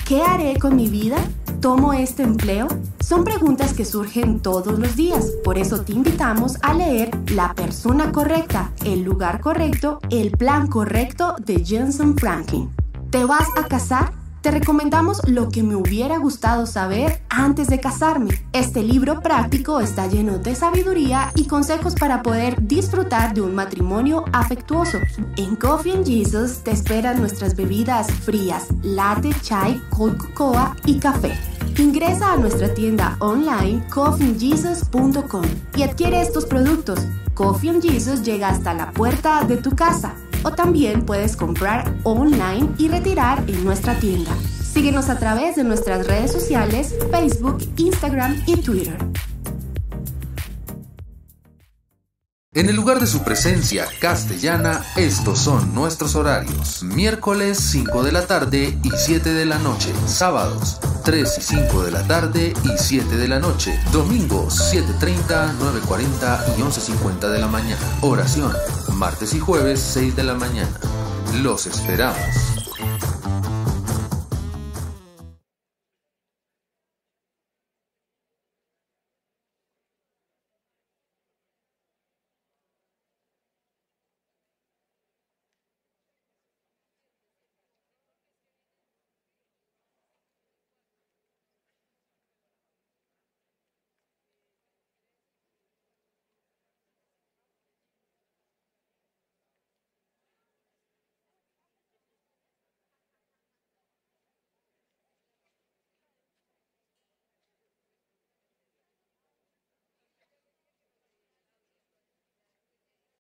¿Qué 0.08 0.22
haré 0.22 0.58
con 0.58 0.78
mi 0.78 0.88
vida? 0.88 1.18
¿Tomo 1.62 1.92
este 1.92 2.24
empleo? 2.24 2.70
Son 3.02 3.26
preguntas 3.26 3.74
que 3.74 3.84
surgen 3.84 4.40
todos 4.40 4.80
los 4.80 4.96
días, 4.96 5.26
por 5.44 5.58
eso 5.58 5.82
te 5.82 5.92
invitamos 5.92 6.56
a 6.62 6.74
leer 6.74 7.12
La 7.32 7.54
persona 7.54 8.14
correcta, 8.14 8.72
el 8.86 9.04
lugar 9.04 9.42
correcto, 9.42 10.00
el 10.10 10.32
plan 10.32 10.68
correcto 10.68 11.36
de 11.46 11.66
Jensen 11.66 12.16
Franklin. 12.16 12.70
¿Te 13.10 13.26
vas 13.26 13.48
a 13.58 13.68
casar? 13.68 14.19
Te 14.42 14.52
recomendamos 14.52 15.20
lo 15.28 15.50
que 15.50 15.64
me 15.64 15.76
hubiera 15.76 16.18
gustado 16.18 16.66
saber 16.66 17.22
antes 17.30 17.68
de 17.68 17.82
casarme. 17.82 18.42
Este 18.54 18.82
libro 18.84 19.20
práctico 19.20 19.82
está 19.82 20.08
lleno 20.08 20.38
de 20.38 20.56
sabiduría 20.56 21.32
y 21.36 21.46
consejos 21.46 21.94
para 21.96 22.24
poder 22.24 22.56
disfrutar 22.66 23.34
de 23.34 23.42
un 23.42 23.54
matrimonio 23.54 24.24
afectuoso. 24.32 25.00
En 25.36 25.58
Coffee 25.58 25.92
and 25.92 26.06
Jesus 26.06 26.64
te 26.64 26.72
esperan 26.72 27.20
nuestras 27.20 27.54
bebidas 27.58 28.10
frías, 28.10 28.68
latte, 28.82 29.36
chai, 29.42 29.82
cold 29.90 30.18
cocoa 30.18 30.74
y 30.86 31.00
café. 31.00 31.38
Ingresa 31.78 32.32
a 32.32 32.38
nuestra 32.38 32.74
tienda 32.74 33.18
online 33.20 33.86
coffeeandjesus.com 33.90 35.46
y 35.76 35.84
adquiere 35.84 36.22
estos 36.22 36.46
productos. 36.46 37.00
Coffee 37.34 37.72
and 37.72 37.82
Jesus 37.82 38.22
llega 38.22 38.48
hasta 38.48 38.74
la 38.74 38.92
puerta 38.92 39.44
de 39.44 39.58
tu 39.58 39.72
casa 39.76 40.16
o 40.44 40.52
también 40.52 41.06
puedes 41.06 41.36
comprar 41.36 41.94
online 42.04 42.70
y 42.78 42.88
retirar 42.88 43.44
en 43.48 43.64
nuestra 43.64 44.00
tienda. 44.00 44.32
Síguenos 44.62 45.10
a 45.10 45.18
través 45.18 45.56
de 45.56 45.64
nuestras 45.64 46.08
redes 46.08 46.32
sociales, 46.32 46.96
Facebook, 47.12 47.58
Instagram 47.78 48.42
y 48.46 48.58
Twitter. 48.58 48.98
En 52.54 52.68
el 52.68 52.76
lugar 52.76 53.00
de 53.00 53.08
su 53.08 53.24
presencia 53.24 53.86
castellana, 54.02 54.84
estos 54.96 55.40
son 55.40 55.76
nuestros 55.76 56.16
horarios. 56.16 56.84
Miércoles 56.84 57.60
5 57.60 58.04
de 58.04 58.12
la 58.12 58.26
tarde 58.26 58.78
y 58.84 58.90
7 58.90 59.34
de 59.34 59.46
la 59.46 59.60
noche. 59.60 59.94
Sábados 60.08 60.80
3 61.06 61.38
y 61.38 61.42
5 61.42 61.84
de 61.84 61.92
la 61.92 62.08
tarde 62.08 62.54
y 62.64 62.78
7 62.78 63.18
de 63.18 63.28
la 63.28 63.40
noche. 63.40 63.80
Domingos 63.92 64.74
7.30, 64.74 65.58
9.40 65.60 66.58
y 66.58 66.62
11.50 66.62 67.30
de 67.30 67.40
la 67.40 67.48
mañana. 67.48 67.82
Oración. 68.02 68.52
Martes 69.00 69.34
y 69.34 69.40
jueves 69.40 69.80
6 69.80 70.18
de 70.18 70.24
la 70.24 70.34
mañana. 70.34 70.78
Los 71.42 71.68
esperamos. 71.68 72.59